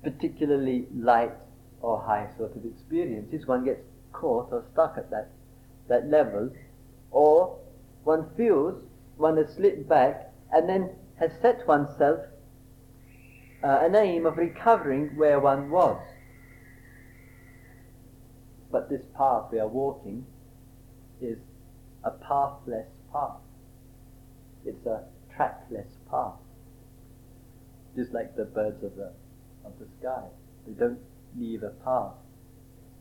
particularly 0.04 0.88
light 0.96 1.34
or 1.82 2.02
high 2.02 2.30
sort 2.38 2.56
of 2.56 2.66
experiences, 2.66 3.48
one 3.48 3.66
gets 3.66 3.82
caught 4.12 4.50
or 4.52 4.64
stuck 4.74 4.98
at 4.98 5.10
that, 5.12 5.30
that 5.88 6.08
level, 6.10 6.50
or 7.12 7.58
one 8.04 8.30
feels 8.36 8.82
one 9.18 9.38
has 9.38 9.54
slipped 9.56 9.88
back 9.90 10.32
and 10.52 10.70
then 10.70 10.92
has 11.20 11.32
set 11.42 11.68
oneself 11.68 12.20
uh, 13.64 13.80
an 13.82 13.96
aim 13.96 14.26
of 14.26 14.38
recovering 14.38 15.18
where 15.18 15.40
one 15.40 15.70
was. 15.70 16.00
But 18.72 18.90
this 18.90 19.02
path 19.18 19.46
we 19.52 19.60
are 19.60 19.68
walking 19.68 20.26
is 21.22 21.40
a 22.04 22.12
pathless 22.12 22.88
path. 23.12 23.42
It's 24.66 24.86
a 24.86 25.04
trackless 25.36 25.88
path. 26.10 26.34
Just 27.96 28.14
like 28.14 28.36
the 28.36 28.46
birds 28.46 28.84
of 28.84 28.96
the, 28.96 29.12
of 29.68 29.80
the 29.80 29.88
sky. 30.00 30.24
They 30.66 30.74
don't 30.74 31.00
leave 31.38 31.64
a 31.64 31.72
path. 31.84 32.14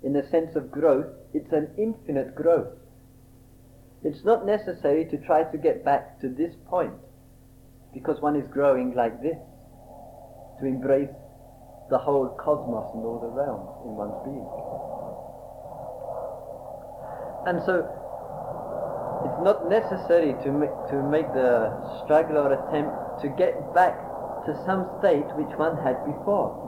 In 0.02 0.12
the 0.12 0.26
sense 0.30 0.56
of 0.56 0.70
growth, 0.70 1.06
it's 1.32 1.52
an 1.52 1.70
infinite 1.78 2.34
growth. 2.34 2.74
It's 4.02 4.24
not 4.24 4.46
necessary 4.46 5.04
to 5.06 5.16
try 5.16 5.44
to 5.44 5.58
get 5.58 5.84
back 5.84 6.20
to 6.20 6.28
this 6.28 6.54
point 6.68 6.92
because 7.92 8.20
one 8.20 8.36
is 8.36 8.46
growing 8.48 8.94
like 8.94 9.22
this 9.22 9.38
to 10.60 10.66
embrace 10.66 11.10
the 11.90 11.98
whole 11.98 12.28
cosmos 12.38 12.90
and 12.94 13.04
all 13.04 13.20
the 13.20 13.28
realms 13.28 13.70
in 13.84 13.96
one's 13.96 14.20
being. 14.24 14.46
And 17.46 17.62
so 17.64 17.86
it's 19.24 19.42
not 19.42 19.68
necessary 19.68 20.34
to 20.44 20.52
make, 20.52 20.74
to 20.90 21.02
make 21.02 21.26
the 21.32 21.72
struggle 22.04 22.38
or 22.38 22.52
attempt 22.52 23.22
to 23.22 23.28
get 23.28 23.74
back 23.74 24.05
to 24.46 24.54
some 24.64 24.88
state 24.98 25.26
which 25.36 25.52
one 25.58 25.76
had 25.82 25.98
before. 26.06 26.64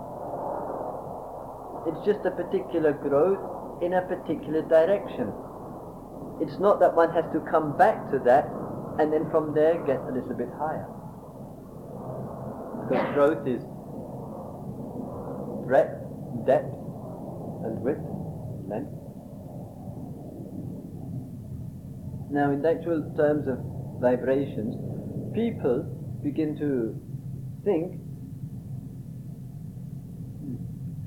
It's 1.86 2.04
just 2.04 2.26
a 2.26 2.30
particular 2.30 2.92
growth 2.92 3.82
in 3.82 3.94
a 3.94 4.02
particular 4.02 4.62
direction. 4.62 5.32
It's 6.40 6.58
not 6.58 6.80
that 6.80 6.94
one 6.94 7.14
has 7.14 7.24
to 7.32 7.40
come 7.50 7.76
back 7.76 8.10
to 8.10 8.18
that 8.26 8.50
and 8.98 9.12
then 9.12 9.30
from 9.30 9.54
there 9.54 9.78
get 9.86 9.98
a 10.02 10.12
little 10.12 10.34
bit 10.34 10.50
higher. 10.58 10.86
Because 12.82 13.14
growth 13.14 13.46
is 13.46 13.62
breadth, 15.66 16.02
depth, 16.46 16.74
and 17.64 17.80
width, 17.80 18.02
length. 18.66 18.90
Now, 22.30 22.50
in 22.52 22.60
the 22.60 22.70
actual 22.70 23.14
terms 23.16 23.46
of 23.48 23.58
vibrations, 24.00 24.74
people 25.34 25.82
begin 26.22 26.58
to 26.58 27.00
think 27.68 28.00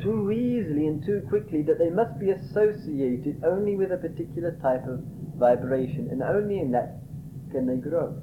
too 0.01 0.31
easily 0.31 0.87
and 0.87 1.03
too 1.03 1.25
quickly 1.29 1.61
that 1.63 1.77
they 1.79 1.89
must 1.89 2.19
be 2.19 2.29
associated 2.29 3.41
only 3.43 3.75
with 3.75 3.91
a 3.91 3.97
particular 3.97 4.57
type 4.61 4.87
of 4.87 4.99
vibration, 5.37 6.09
and 6.11 6.21
only 6.21 6.59
in 6.59 6.71
that 6.71 6.99
can 7.51 7.65
they 7.65 7.75
grow. 7.75 8.15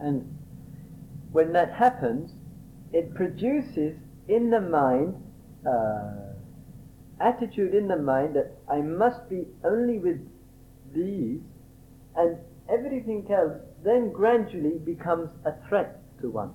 And 0.00 0.38
when 1.30 1.52
that 1.52 1.72
happens, 1.72 2.32
it 2.92 3.14
produces 3.14 3.96
in 4.28 4.50
the 4.50 4.60
mind 4.60 5.14
uh, 5.66 6.32
attitude 7.20 7.74
in 7.74 7.88
the 7.88 7.96
mind 7.96 8.36
that 8.36 8.52
I 8.70 8.80
must 8.80 9.28
be 9.28 9.44
only 9.64 9.98
with 9.98 10.20
these, 10.94 11.40
and 12.16 12.38
everything 12.68 13.26
else 13.30 13.58
then 13.84 14.12
gradually 14.12 14.78
becomes 14.78 15.28
a 15.44 15.52
threat 15.68 16.00
to 16.20 16.30
one. 16.30 16.52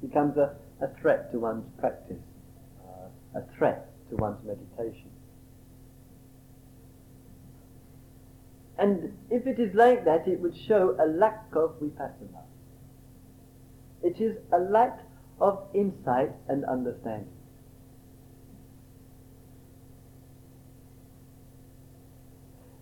Becomes 0.00 0.36
a, 0.36 0.54
a 0.82 0.88
threat 1.00 1.30
to 1.32 1.38
one's 1.38 1.66
practice, 1.78 2.22
uh, 2.84 3.38
a 3.38 3.56
threat 3.56 3.90
to 4.10 4.16
one's 4.16 4.44
meditation. 4.44 5.10
And 8.78 9.14
if 9.30 9.46
it 9.46 9.60
is 9.60 9.74
like 9.74 10.06
that, 10.06 10.26
it 10.26 10.40
would 10.40 10.56
show 10.66 10.96
a 10.98 11.06
lack 11.06 11.44
of 11.52 11.78
vipassana. 11.80 12.44
It 14.02 14.20
is 14.20 14.36
a 14.52 14.58
lack 14.58 15.00
of 15.38 15.66
insight 15.74 16.32
and 16.48 16.64
understanding. 16.64 17.28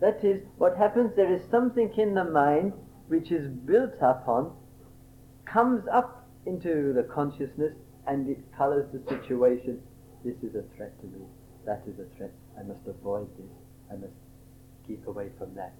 That 0.00 0.24
is, 0.24 0.42
what 0.58 0.76
happens, 0.76 1.12
there 1.16 1.32
is 1.32 1.42
something 1.50 1.92
in 1.96 2.14
the 2.14 2.24
mind 2.24 2.72
which 3.08 3.32
is 3.32 3.48
built 3.48 3.94
upon, 4.00 4.52
comes 5.44 5.84
up 5.92 6.28
into 6.46 6.92
the 6.92 7.02
consciousness, 7.02 7.72
and 8.06 8.28
it 8.28 8.38
colors 8.56 8.86
the 8.92 9.00
situation. 9.08 9.80
This 10.24 10.36
is 10.42 10.54
a 10.54 10.62
threat 10.76 10.98
to 11.00 11.06
me. 11.06 11.24
That 11.66 11.82
is 11.86 11.98
a 11.98 12.16
threat. 12.16 12.32
I 12.58 12.62
must 12.62 12.86
avoid 12.86 13.28
this. 13.36 13.50
I 13.90 13.96
must 13.96 14.12
keep 14.86 15.06
away 15.06 15.30
from 15.36 15.54
that. 15.54 15.74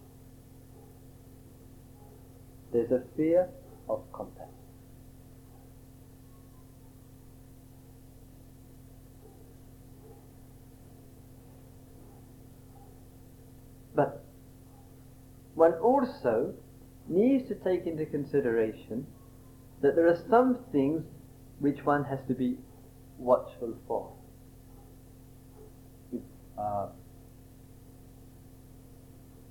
There's 2.73 2.91
a 2.91 3.03
fear 3.17 3.49
of 3.89 4.03
contact. 4.13 4.53
But 13.95 14.23
one 15.59 15.75
also 15.75 16.55
needs 17.09 17.49
to 17.49 17.55
take 17.57 17.87
into 17.87 18.07
consideration 18.07 19.07
that 19.83 19.97
there 19.97 20.07
are 20.07 20.23
some 20.31 20.59
things 20.73 21.03
which 21.59 21.85
one 21.85 22.05
has 22.05 22.21
to 22.29 22.35
be 22.35 22.57
watchful 23.19 23.75
for. 23.87 24.13
Uh, 26.57 26.89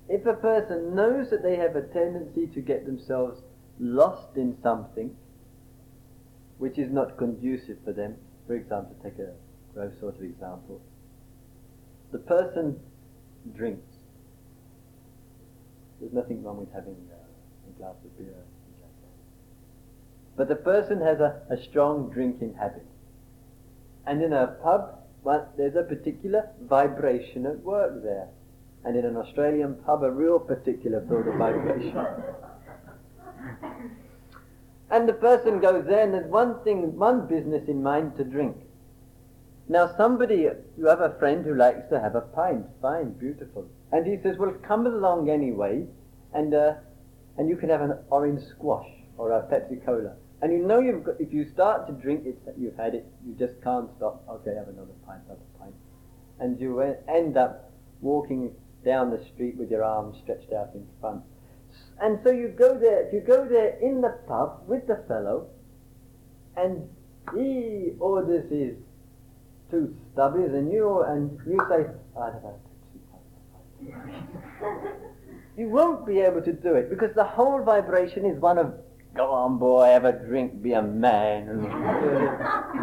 if 0.08 0.24
a 0.26 0.34
person 0.34 0.94
knows 0.94 1.30
that 1.30 1.42
they 1.42 1.56
have 1.56 1.76
a 1.76 1.82
tendency 1.82 2.46
to 2.46 2.60
get 2.60 2.86
themselves 2.86 3.42
lost 3.78 4.36
in 4.36 4.56
something 4.62 5.14
which 6.56 6.78
is 6.78 6.90
not 6.90 7.16
conducive 7.18 7.76
for 7.84 7.92
them, 7.92 8.16
for 8.46 8.56
example, 8.56 8.96
take 9.02 9.18
a 9.18 9.32
gross 9.74 9.92
sort 10.00 10.16
of 10.16 10.22
example, 10.22 10.80
the 12.12 12.18
person 12.18 12.80
drinks. 13.54 13.87
There's 16.00 16.12
nothing 16.12 16.42
wrong 16.42 16.58
with 16.58 16.72
having 16.72 16.96
uh, 17.10 17.68
a 17.68 17.78
glass 17.78 17.96
of 18.04 18.18
beer. 18.18 18.34
But 20.36 20.48
the 20.48 20.56
person 20.56 21.00
has 21.00 21.18
a, 21.18 21.40
a 21.50 21.60
strong 21.64 22.10
drinking 22.10 22.54
habit. 22.54 22.86
And 24.06 24.22
in 24.22 24.32
a 24.32 24.46
pub, 24.62 25.00
well, 25.24 25.48
there's 25.56 25.74
a 25.74 25.82
particular 25.82 26.50
vibration 26.62 27.44
at 27.44 27.58
work 27.60 28.04
there 28.04 28.28
and 28.84 28.96
in 28.96 29.04
an 29.04 29.16
Australian 29.16 29.74
pub 29.84 30.04
a 30.04 30.10
real 30.10 30.38
particular 30.38 31.04
sort 31.08 31.26
of 31.26 31.34
vibration. 31.34 31.96
and 34.90 35.08
the 35.08 35.12
person 35.12 35.60
goes 35.60 35.84
there 35.86 36.04
and 36.04 36.14
there's 36.14 36.30
one 36.30 36.62
thing, 36.62 36.96
one 36.96 37.26
business 37.26 37.68
in 37.68 37.82
mind 37.82 38.16
to 38.16 38.24
drink. 38.24 38.56
Now 39.68 39.94
somebody, 39.96 40.48
you 40.78 40.86
have 40.86 41.00
a 41.00 41.18
friend 41.18 41.44
who 41.44 41.54
likes 41.54 41.88
to 41.90 42.00
have 42.00 42.14
a 42.14 42.20
pint, 42.20 42.64
fine, 42.80 43.10
beautiful. 43.10 43.66
And 43.92 44.06
he 44.06 44.16
says, 44.22 44.36
well 44.38 44.54
come 44.66 44.86
along 44.86 45.30
anyway 45.30 45.86
and, 46.34 46.54
uh, 46.54 46.74
and 47.36 47.48
you 47.48 47.56
can 47.56 47.68
have 47.70 47.80
an 47.80 47.98
orange 48.10 48.42
squash 48.50 48.88
or 49.16 49.32
a 49.32 49.42
Pepsi 49.42 49.84
Cola. 49.84 50.14
And 50.40 50.52
you 50.52 50.58
know 50.58 50.78
you've 50.80 51.04
got, 51.04 51.20
if 51.20 51.32
you 51.32 51.48
start 51.52 51.86
to 51.88 51.92
drink 51.92 52.24
it, 52.24 52.38
you've 52.56 52.76
had 52.76 52.94
it, 52.94 53.06
you 53.26 53.34
just 53.34 53.60
can't 53.62 53.90
stop. 53.96 54.24
Okay, 54.28 54.54
have 54.54 54.68
another 54.68 54.94
pint, 55.06 55.20
another 55.26 55.40
pint. 55.58 55.74
And 56.38 56.60
you 56.60 56.80
end 57.08 57.36
up 57.36 57.72
walking 58.00 58.52
down 58.84 59.10
the 59.10 59.24
street 59.34 59.56
with 59.56 59.70
your 59.70 59.82
arms 59.82 60.16
stretched 60.22 60.52
out 60.52 60.70
in 60.74 60.86
front. 61.00 61.22
And 62.00 62.20
so 62.24 62.30
you 62.30 62.48
go 62.48 62.78
there, 62.78 63.12
you 63.12 63.20
go 63.20 63.46
there 63.48 63.78
in 63.80 64.00
the 64.00 64.16
pub 64.28 64.62
with 64.66 64.86
the 64.86 65.02
fellow, 65.08 65.48
and 66.56 66.88
he 67.34 67.92
orders 67.98 68.50
his 68.50 68.76
two 69.70 69.96
stubbies, 70.14 70.54
and 70.54 70.72
you 70.72 71.02
and 71.02 71.38
you 71.46 71.58
say, 71.68 71.86
I'd 72.18 72.32
have 72.34 72.42
two 72.42 72.67
You 75.56 75.68
won't 75.68 76.06
be 76.06 76.20
able 76.20 76.42
to 76.42 76.52
do 76.52 76.74
it 76.74 76.88
because 76.88 77.14
the 77.14 77.24
whole 77.24 77.62
vibration 77.62 78.24
is 78.24 78.40
one 78.40 78.58
of 78.58 78.74
go 79.14 79.32
on 79.32 79.58
boy, 79.58 79.86
have 79.86 80.04
a 80.04 80.12
drink, 80.12 80.62
be 80.62 80.72
a 80.72 80.82
man, 80.82 81.62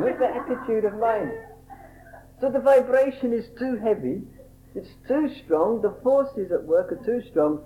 with 0.04 0.20
the 0.20 0.28
attitude 0.28 0.84
of 0.84 1.00
mind. 1.00 1.32
So 2.42 2.50
the 2.50 2.60
vibration 2.60 3.32
is 3.32 3.46
too 3.58 3.78
heavy, 3.78 4.22
it's 4.76 4.90
too 5.08 5.34
strong. 5.44 5.82
The 5.82 5.96
forces 6.04 6.52
at 6.52 6.64
work 6.64 6.92
are 6.92 7.04
too 7.06 7.24
strong. 7.30 7.64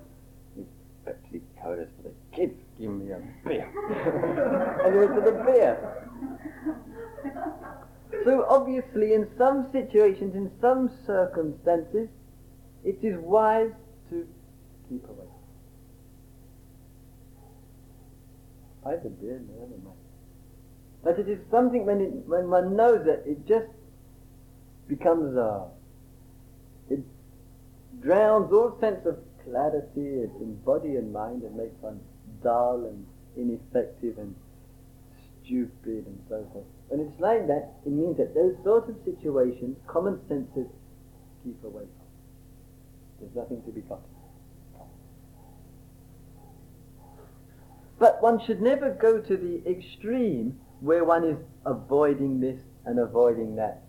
Pepsi 1.05 1.41
Colas 1.59 1.89
for 1.97 2.09
the 2.09 2.36
kids, 2.36 2.53
give 2.80 2.91
me 2.91 3.11
a 3.11 3.19
beer. 3.47 3.67
and 4.86 4.93
he 4.93 4.99
went 4.99 5.15
to 5.15 5.21
the 5.21 5.43
beer. 5.43 6.05
So 8.23 8.45
obviously 8.47 9.13
in 9.13 9.27
some 9.38 9.71
situations, 9.71 10.36
in 10.36 10.51
some 10.61 10.91
circumstances, 11.07 12.09
it 12.84 12.99
is 13.03 13.17
wise 13.19 13.71
to 14.09 14.27
keep 14.88 15.03
away. 15.07 15.27
I 18.86 18.95
beer, 18.95 19.41
never 19.47 19.77
mind. 19.84 19.97
But 21.03 21.19
it 21.19 21.30
is 21.30 21.39
something 21.51 21.86
when 21.86 22.01
it, 22.01 22.11
when 22.27 22.49
one 22.49 22.75
knows 22.75 23.05
that 23.05 23.23
it 23.25 23.45
just 23.47 23.67
becomes 24.88 25.36
a, 25.36 25.65
it 26.89 26.99
drowns 28.01 28.51
all 28.51 28.77
sense 28.80 29.05
of 29.05 29.17
clarity 29.43 30.23
in 30.23 30.59
body 30.65 30.95
and 30.95 31.13
mind 31.13 31.43
and 31.43 31.55
makes 31.55 31.75
one 31.82 31.99
dull 32.43 32.86
and 32.86 33.05
ineffective 33.38 34.17
and 34.17 34.36
stupid 35.43 36.05
and 36.07 36.19
so 36.27 36.47
forth. 36.51 36.65
When 36.88 37.01
it's 37.01 37.19
like 37.19 37.47
that, 37.47 37.73
it 37.86 37.91
means 37.91 38.17
that 38.17 38.34
those 38.34 38.55
sort 38.63 38.89
of 38.89 38.95
situations, 39.05 39.77
common 39.88 40.19
senses 40.27 40.67
keep 41.43 41.63
away. 41.63 41.86
There's 43.20 43.36
nothing 43.36 43.61
to 43.63 43.72
be 43.72 43.82
got. 43.82 44.01
But 47.99 48.22
one 48.22 48.39
should 48.39 48.61
never 48.61 48.91
go 48.91 49.20
to 49.20 49.38
the 49.38 49.61
extreme 49.70 50.59
where 50.80 51.03
one 51.03 51.26
is 51.26 51.38
avoiding 51.65 52.39
this 52.39 52.59
and 52.86 52.97
avoiding 52.99 53.57
that. 53.57 53.84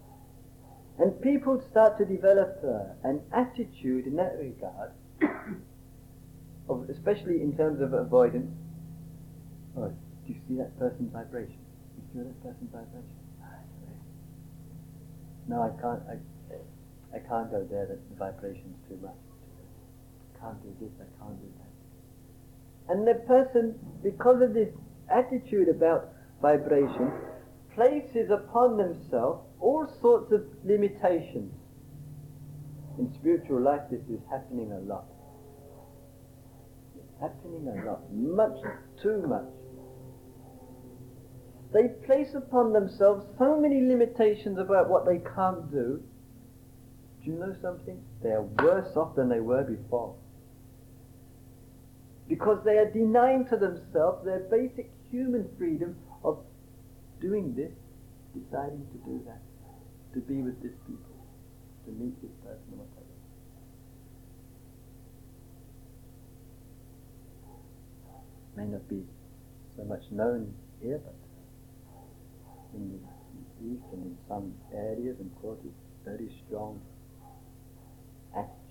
And 0.98 1.18
people 1.22 1.62
start 1.70 1.96
to 1.98 2.04
develop 2.04 2.58
uh, 2.64 3.08
an 3.08 3.22
attitude 3.32 4.06
in 4.06 4.16
that 4.16 4.36
regard, 4.38 4.90
of, 6.68 6.90
especially 6.90 7.40
in 7.40 7.56
terms 7.56 7.80
of 7.80 7.94
avoidance. 7.94 8.52
Oh, 9.78 9.88
do 9.88 10.32
you 10.32 10.36
see 10.48 10.56
that 10.56 10.76
person's 10.78 11.12
vibration? 11.12 11.56
Do 11.56 12.02
you 12.02 12.24
feel 12.24 12.24
that 12.24 12.42
person's 12.42 12.70
vibration? 12.72 13.20
No, 15.48 15.62
I 15.62 15.80
can't. 15.80 16.02
I, 16.08 16.16
I 17.14 17.18
can't 17.18 17.50
go 17.50 17.66
there. 17.70 17.86
That 17.86 17.98
the 18.10 18.16
vibration's 18.16 18.76
too 18.88 18.98
much. 19.02 19.18
I 20.34 20.40
can't 20.40 20.62
do 20.62 20.74
this. 20.80 20.92
I 21.00 21.08
can't 21.22 21.40
do 21.40 21.48
that. 21.58 22.92
And 22.92 23.06
the 23.06 23.14
person, 23.26 23.74
because 24.02 24.42
of 24.42 24.54
this 24.54 24.68
attitude 25.10 25.68
about 25.68 26.12
vibration, 26.42 27.10
places 27.74 28.30
upon 28.30 28.76
themselves 28.76 29.44
all 29.60 29.86
sorts 30.00 30.32
of 30.32 30.42
limitations. 30.64 31.52
In 32.98 33.12
spiritual 33.14 33.60
life, 33.60 33.82
this 33.90 34.02
is 34.10 34.20
happening 34.30 34.72
a 34.72 34.80
lot. 34.80 35.04
It's 36.96 37.20
happening 37.20 37.66
a 37.68 37.86
lot, 37.86 38.12
much 38.12 38.58
too 39.02 39.22
much. 39.26 39.46
They 41.72 41.88
place 42.04 42.34
upon 42.34 42.72
themselves 42.72 43.24
so 43.38 43.58
many 43.58 43.86
limitations 43.86 44.58
about 44.58 44.90
what 44.90 45.06
they 45.06 45.18
can't 45.34 45.70
do. 45.70 46.02
Do 47.24 47.30
you 47.30 47.38
know 47.38 47.54
something? 47.60 48.02
They 48.22 48.30
are 48.30 48.42
worse 48.42 48.96
off 48.96 49.14
than 49.14 49.28
they 49.28 49.40
were 49.40 49.62
before. 49.62 50.14
Because 52.28 52.64
they 52.64 52.78
are 52.78 52.90
denying 52.90 53.46
to 53.48 53.56
themselves 53.56 54.24
their 54.24 54.40
basic 54.50 54.90
human 55.10 55.48
freedom 55.58 55.96
of 56.24 56.38
doing 57.20 57.54
this, 57.54 57.72
deciding 58.32 58.86
to 58.92 58.98
do 59.04 59.22
that, 59.26 59.42
to 60.14 60.20
be 60.20 60.40
with 60.40 60.62
this 60.62 60.72
people, 60.86 61.16
to 61.84 61.90
meet 61.92 62.14
this 62.22 62.30
person, 62.42 62.78
whatever. 62.78 63.06
May 68.56 68.64
not 68.64 68.88
be 68.88 69.02
so 69.76 69.84
much 69.84 70.02
known 70.10 70.54
here, 70.82 71.00
but 71.04 71.14
in 72.74 72.92
the 72.92 73.74
East 73.74 73.84
and 73.92 74.04
in 74.06 74.16
some 74.28 74.54
areas 74.72 75.16
and 75.20 75.34
quarters, 75.40 75.72
very 76.04 76.30
strong 76.46 76.80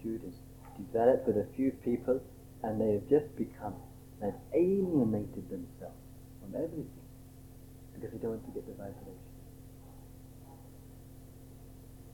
is 0.03 0.35
developed 0.77 1.27
with 1.27 1.37
a 1.37 1.47
few 1.55 1.71
people, 1.83 2.21
and 2.63 2.79
they 2.79 2.93
have 2.93 3.07
just 3.09 3.35
become, 3.37 3.75
they've 4.21 4.33
alienated 4.53 5.49
themselves 5.49 5.99
from 6.41 6.55
everything 6.55 6.89
because 7.93 8.11
they 8.11 8.17
don't 8.17 8.31
want 8.31 8.45
to 8.45 8.51
get 8.51 8.65
the 8.67 8.73
vibration. 8.73 9.17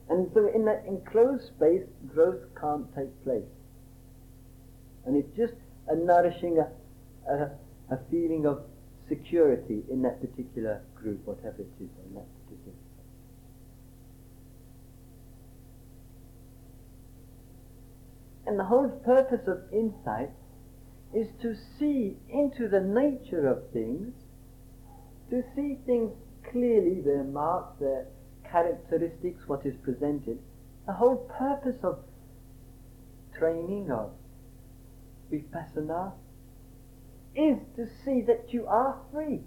And 0.10 0.30
so 0.34 0.50
in 0.54 0.66
that 0.66 0.86
enclosed 0.88 1.48
space, 1.48 1.84
growth 2.14 2.42
can't 2.60 2.86
take 2.96 3.12
place. 3.24 3.50
And 5.06 5.18
it's 5.18 5.36
just 5.36 5.54
a 5.88 5.96
nourishing 5.96 6.60
a, 6.60 7.32
a, 7.32 7.52
a 7.92 8.00
feeling 8.10 8.46
of 8.46 8.62
security 9.10 9.84
in 9.90 10.02
that 10.04 10.22
particular 10.22 10.82
group, 10.96 11.26
whatever 11.26 11.62
it 11.62 11.74
is, 11.82 11.90
in 12.06 12.14
that 12.16 12.26
particular 12.46 12.74
And 18.48 18.60
the 18.60 18.66
whole 18.66 18.89
purpose 18.89 19.48
of 19.48 19.64
insight 19.74 20.30
is 21.14 21.28
to 21.41 21.56
see 21.80 22.18
into 22.30 22.68
the 22.68 22.82
nature 22.82 23.48
of 23.48 23.72
things, 23.72 24.14
to 25.30 25.43
see 25.56 25.78
things 25.86 26.12
clearly, 26.52 27.02
their 27.02 27.24
marks, 27.24 27.80
their 27.80 28.06
characteristics, 28.43 29.48
what 29.48 29.66
is 29.66 29.76
presented. 29.84 30.39
The 30.86 30.93
whole 30.93 31.18
purpose 31.38 31.78
of 31.84 32.00
training 33.38 33.89
of 33.91 34.12
vipassana 35.32 36.14
is 37.36 37.58
to 37.76 37.88
see 38.04 38.22
that 38.22 38.54
you 38.54 38.68
are 38.68 39.00
free. 39.12 39.41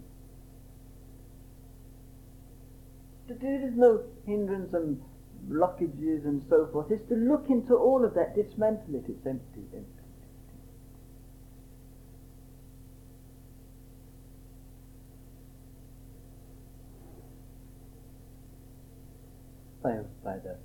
That 3.28 3.40
there 3.40 3.64
is 3.66 3.74
no 3.76 4.02
hindrance 4.26 4.74
and 4.74 5.00
blockages 5.46 6.24
and 6.24 6.42
so 6.48 6.68
forth. 6.72 6.90
Is 6.90 7.00
to 7.08 7.14
look 7.14 7.46
into 7.48 7.74
all 7.74 8.04
of 8.04 8.14
that, 8.14 8.34
dismantle 8.34 8.94
it. 8.94 9.04
It's 9.08 9.26
empty, 9.26 9.62
empty. 9.74 9.84
By, 19.82 20.00
by 20.24 20.38
the 20.38 20.56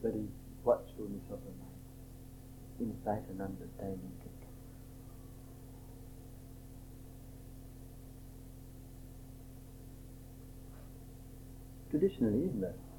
very 0.00 0.28
watchfulness 0.64 1.24
of 1.32 1.40
the 1.40 1.52
mind, 1.58 2.94
insight 2.94 3.28
and 3.28 3.42
understanding 3.42 4.12
traditionally, 11.90 12.44
isn't 12.46 12.64
it? 12.64 12.89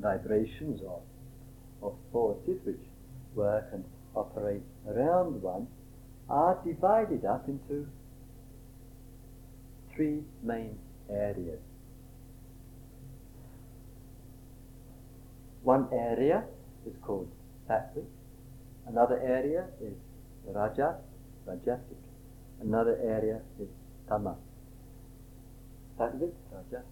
Vibrations 0.00 0.80
or, 0.82 1.00
or 1.80 1.94
forces 2.12 2.58
which 2.64 2.80
work 3.34 3.66
and 3.72 3.84
operate 4.14 4.62
around 4.88 5.42
one 5.42 5.66
are 6.28 6.58
divided 6.64 7.24
up 7.24 7.48
into 7.48 7.86
three 9.94 10.22
main 10.42 10.78
areas. 11.10 11.60
One 15.62 15.88
area 15.92 16.44
is 16.86 16.94
called 17.02 17.28
sattvic, 17.68 18.04
another 18.86 19.18
area 19.18 19.66
is 19.80 19.94
rajas, 20.46 20.96
rajasic, 21.46 21.98
another 22.60 22.98
area 23.02 23.40
is 23.60 23.68
tamas. 24.08 24.36
Sattvic, 25.98 26.32
rajas, 26.52 26.86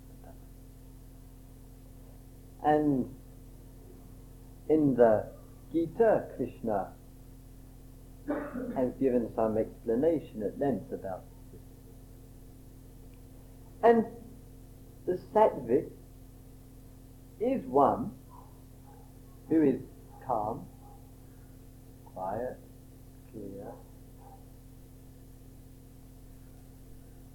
and 2.65 3.09
in 4.69 4.95
the 4.97 5.27
Gita, 5.73 6.25
Krishna 6.37 6.89
has 8.75 8.93
given 9.01 9.29
some 9.37 9.59
explanation 9.59 10.43
at 10.43 10.59
length 10.59 10.93
about 10.93 11.25
this. 11.53 11.61
And 13.83 14.07
the 15.07 15.19
sattvic 15.35 15.91
is 17.39 17.63
one 17.67 18.13
who 19.51 19.63
is 19.63 19.81
calm, 20.27 20.65
quiet, 22.15 22.57
clear, 23.31 23.73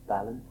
balanced, 0.07 0.48